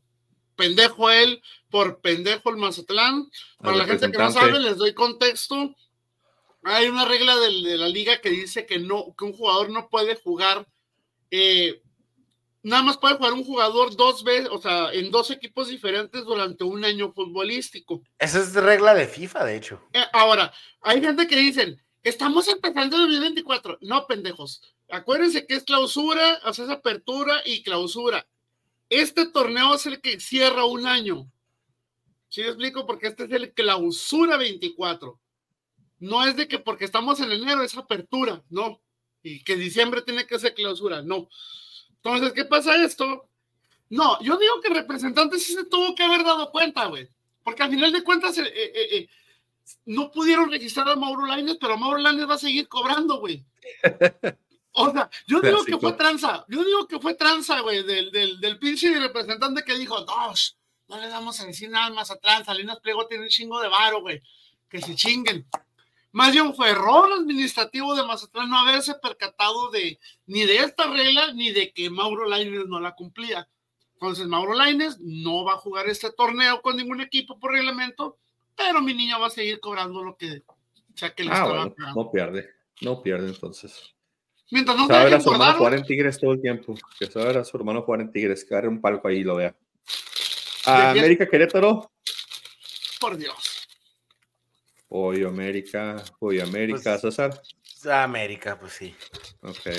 [0.62, 3.30] pendejo él, por pendejo el Mazatlán.
[3.59, 5.76] Para la gente que no sabe, les doy contexto
[6.64, 10.16] hay una regla de, la liga que dice que no, que un jugador no puede
[10.16, 10.68] jugar,
[11.32, 11.82] eh,
[12.62, 16.64] nada más puede jugar un jugador dos veces, o sea, en dos equipos diferentes durante
[16.64, 18.03] un año futbolístico.
[18.20, 19.82] Esa es regla de FIFA, de hecho.
[19.93, 23.80] Eh, ahora, hay gente que dicen, estamos empezando el 2024.
[23.82, 24.62] No, pendejos.
[24.89, 28.28] Acuérdense que es clausura, o sea, es apertura y clausura.
[28.92, 31.32] Este torneo es el que cierra un año.
[32.30, 32.86] ¿Sí me explico?
[32.86, 35.20] Porque este es el clausura 24
[36.02, 38.82] no es de que porque estamos en enero es apertura, no,
[39.24, 41.30] y que diciembre tiene que ser clausura, no.
[41.89, 43.30] Entonces, ¿qué pasa esto?
[43.88, 47.08] No, yo digo que representantes sí se tuvo que haber dado cuenta, güey,
[47.44, 49.10] porque al final de cuentas eh, eh, eh,
[49.86, 53.46] no pudieron registrar a Mauro Lainez, pero Mauro Lainez va a seguir cobrando, güey.
[54.74, 58.39] O sea, yo digo que fue tranza, yo digo que fue tranza, güey, del, del,
[58.39, 60.57] del pinche representante que dijo, dos,
[60.88, 63.67] no le damos a decir nada más a tranza, Salinas Pliego tiene un chingo de
[63.67, 64.22] varo, güey,
[64.69, 65.45] que se chinguen.
[66.13, 71.34] Más bien fue error administrativo de Mazatlán no haberse percatado de ni de esta regla
[71.34, 73.47] ni de que Mauro Laines no la cumplía.
[73.93, 78.17] Entonces, Mauro Laines no va a jugar este torneo con ningún equipo por reglamento,
[78.55, 80.43] pero mi niño va a seguir cobrando lo que
[80.95, 82.49] sea que le ah, No pierde,
[82.82, 83.93] no pierde entonces.
[84.52, 86.76] Mientras no sabe a su hermano jugar en Tigres todo el tiempo.
[86.99, 89.38] Que sabe a su hermano jugar en Tigres, que agarre un palco ahí y lo
[89.38, 89.56] vea.
[90.66, 91.91] América Querétaro.
[92.99, 93.68] Por Dios.
[94.89, 97.41] Hoy América, hoy América, pues, César.
[97.89, 98.95] América, pues sí.
[99.41, 99.70] Ok.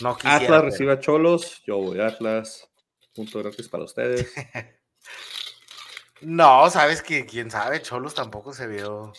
[0.00, 1.62] No quisiera, Atlas pero- recibe a Cholos.
[1.66, 2.68] Yo voy a Atlas.
[3.14, 4.32] Punto gratis para ustedes.
[6.20, 9.12] No, sabes que quién sabe, Cholos tampoco se vio.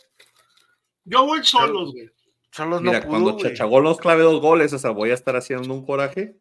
[1.03, 2.09] Yo voy solos, güey.
[2.55, 3.09] Cholos Mira, no pudo.
[3.09, 3.43] cuando güey.
[3.43, 6.37] Chachagol nos clave dos goles, o sea, voy a estar haciendo un coraje.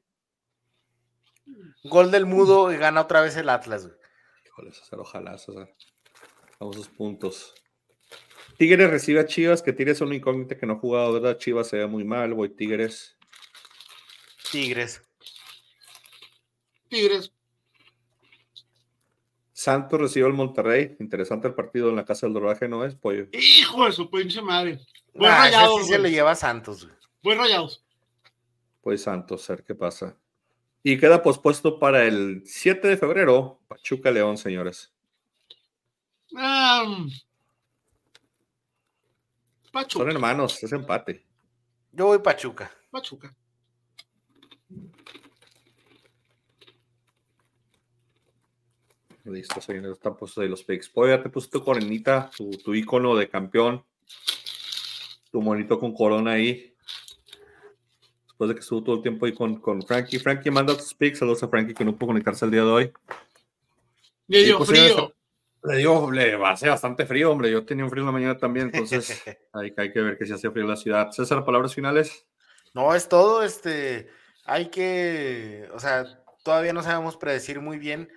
[1.83, 3.99] Gol del mudo y gana otra vez el Atlas, güey.
[4.47, 5.75] Híjole, César, ojalá, César.
[6.61, 7.53] Vamos sus puntos.
[8.57, 11.37] Tigres recibe a Chivas, que Tigres es un incógnita que no ha jugado, ¿verdad?
[11.37, 13.17] Chivas se ve muy mal, voy Tigres.
[14.53, 15.03] Tigres.
[16.89, 17.33] Tigres.
[19.53, 20.97] Santos recibe al Monterrey.
[21.01, 22.95] Interesante el partido en la casa del Dorraje, ¿no es?
[22.95, 23.27] Pollo.
[23.33, 24.79] Hijo de su pinche madre.
[25.15, 26.97] Voy Ah, ese rayados, sí se lo lleva a Santos, güey.
[27.23, 27.85] Voy rayados.
[28.83, 30.17] Pues Santos, a ver qué pasa.
[30.83, 34.93] Y queda pospuesto para el 7 de febrero, Pachuca León, señores.
[39.89, 41.25] Son hermanos, es empate.
[41.93, 42.71] Yo voy Pachuca.
[42.91, 43.35] Pachuca.
[49.25, 50.89] Listo, señores, están puestos ahí los picks.
[50.91, 53.85] Pollo, ya te puse tu coronita, tu, tu icono de campeón.
[55.35, 56.73] Tu monito con corona ahí.
[58.25, 60.21] Después de que estuvo todo el tiempo ahí con, con Frankie.
[60.21, 61.19] Frankie, manda tus picks.
[61.19, 62.93] Saludos a Frankie que no pudo conectarse el día de hoy.
[64.29, 65.15] Medio Sí, pues, señores, frío.
[65.65, 67.51] Le digo, le va a hacer bastante frío, hombre.
[67.51, 70.35] Yo tenía un frío en la mañana también, entonces hay, hay que ver que se
[70.35, 71.11] hace frío en la ciudad.
[71.11, 72.25] César, palabras finales.
[72.73, 74.07] No, es todo, este,
[74.45, 78.09] hay que, o sea, todavía no sabemos predecir muy bien,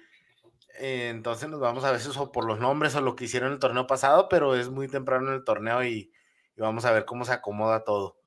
[0.78, 3.60] eh, entonces nos vamos a veces o por los nombres o lo que hicieron el
[3.60, 6.12] torneo pasado, pero es muy temprano en el torneo y,
[6.58, 8.18] y vamos a ver cómo se acomoda todo.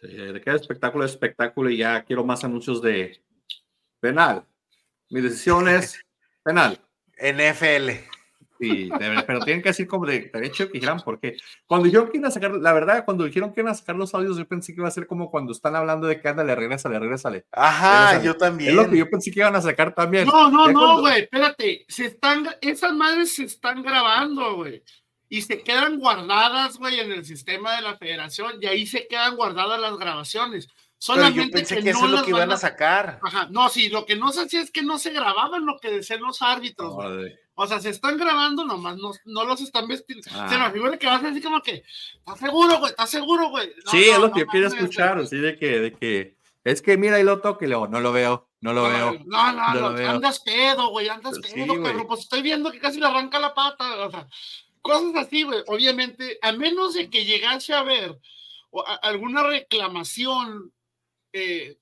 [0.00, 3.20] Sí, de queda espectáculo es espectáculo y ya quiero más anuncios de
[4.00, 4.44] penal.
[5.10, 6.00] Mi decisión es
[6.44, 6.80] penal.
[7.20, 7.90] NFL.
[8.60, 12.16] Sí, de pero tienen que decir como de derecho que dijeran porque cuando dijeron que
[12.16, 14.74] iban a sacar, la verdad, cuando dijeron que iban a sacar los audios, yo pensé
[14.74, 17.46] que iba a ser como cuando están hablando de que ándale, regrésale, regrésale.
[17.52, 18.26] Ajá, Regrésale.
[18.26, 18.70] yo también.
[18.70, 20.26] Es lo que yo pensé que iban a sacar también.
[20.26, 21.22] No, no, Ya no, cuando- güey.
[21.22, 21.84] Espérate.
[21.88, 24.82] Se están, esas madres se están grabando, güey.
[25.28, 28.54] Y se quedan guardadas, güey, en el sistema de la federación.
[28.60, 30.66] Y ahí se quedan guardadas las grabaciones.
[30.66, 33.20] Pero Solamente yo pensé que, que, eso no es lo que iban van a sacar.
[33.22, 35.90] Ajá, no, sí, lo que no se hacía es que no se grababan lo que
[35.90, 37.38] decían los árbitros, güey.
[37.60, 40.24] O sea, se están grabando, nomás no, no los están vestiendo.
[40.32, 40.48] Ah.
[40.48, 41.82] Se me figura que vas a decir como que,
[42.16, 42.90] ¿estás seguro, güey?
[42.90, 43.72] ¿Estás seguro, güey?
[43.84, 45.92] No, sí, no, es lo no que yo quería mames, escuchar, así de que, de
[45.92, 48.88] que es que mira y lo toque, y luego no lo veo, no lo No,
[48.88, 49.24] veo.
[49.26, 50.10] No, no, no no, lo veo.
[50.10, 52.06] andas pedo, güey, andas Sí, pedo, cabrón.
[52.06, 54.28] Pues estoy viendo que casi le arranca la pata, o sea,
[54.92, 55.62] cosas así, güey.
[55.66, 57.80] Obviamente, a menos de que llegase a
[58.86, 60.72] a- alguna reclamación
[61.32, 61.78] eh,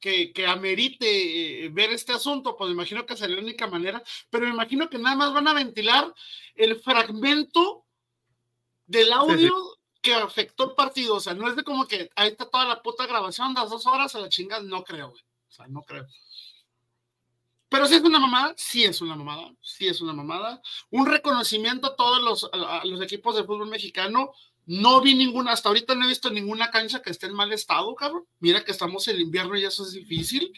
[0.00, 4.02] que, que amerite eh, ver este asunto, pues me imagino que sería la única manera,
[4.30, 6.12] pero me imagino que nada más van a ventilar
[6.54, 7.84] el fragmento
[8.86, 9.52] del audio
[10.02, 11.16] que afectó el partido.
[11.16, 13.86] O sea, no es de como que ahí está toda la puta grabación, las dos
[13.86, 15.22] horas a la chingada, no creo, güey.
[15.48, 16.06] O sea, no creo.
[17.68, 20.62] Pero si es una mamada, sí es una mamada, sí es una mamada.
[20.90, 22.50] Un reconocimiento a todos los,
[22.84, 24.32] los equipos de fútbol mexicano.
[24.66, 27.94] No vi ninguna, hasta ahorita no he visto ninguna cancha que esté en mal estado,
[27.94, 28.24] cabrón.
[28.40, 30.52] Mira que estamos en invierno y eso es difícil.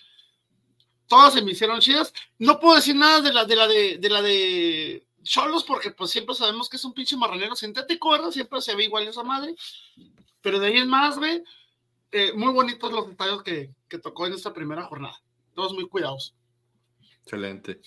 [1.07, 2.13] Todas se me hicieron chidas.
[2.39, 6.11] No puedo decir nada de la de la de, de la de Cholos, porque pues
[6.11, 8.31] siempre sabemos que es un pinche marranero sintético, ¿verdad?
[8.31, 9.55] Siempre se ve igual esa madre.
[10.41, 11.43] Pero de ahí en más, güey,
[12.13, 15.21] eh, muy bonitos los detalles que, que tocó en esta primera jornada.
[15.55, 16.35] Todos muy cuidados.
[17.29, 17.83] Excelente.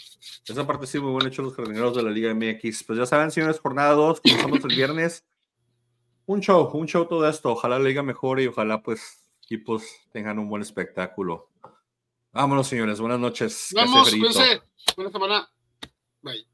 [0.46, 2.84] Esa parte sí, muy buen hecho los jardineros de la Liga MX.
[2.84, 5.26] Pues ya saben, señores, jornada 2, comenzamos el viernes.
[6.28, 7.50] Un show, un show todo esto.
[7.50, 11.50] Ojalá la liga mejore y ojalá pues equipos tengan un buen espectáculo.
[12.32, 13.00] Vámonos, señores.
[13.00, 13.70] Buenas noches.
[13.74, 14.62] Vamos, cuídense.
[14.96, 15.50] Buena semana.
[16.22, 16.51] Bye.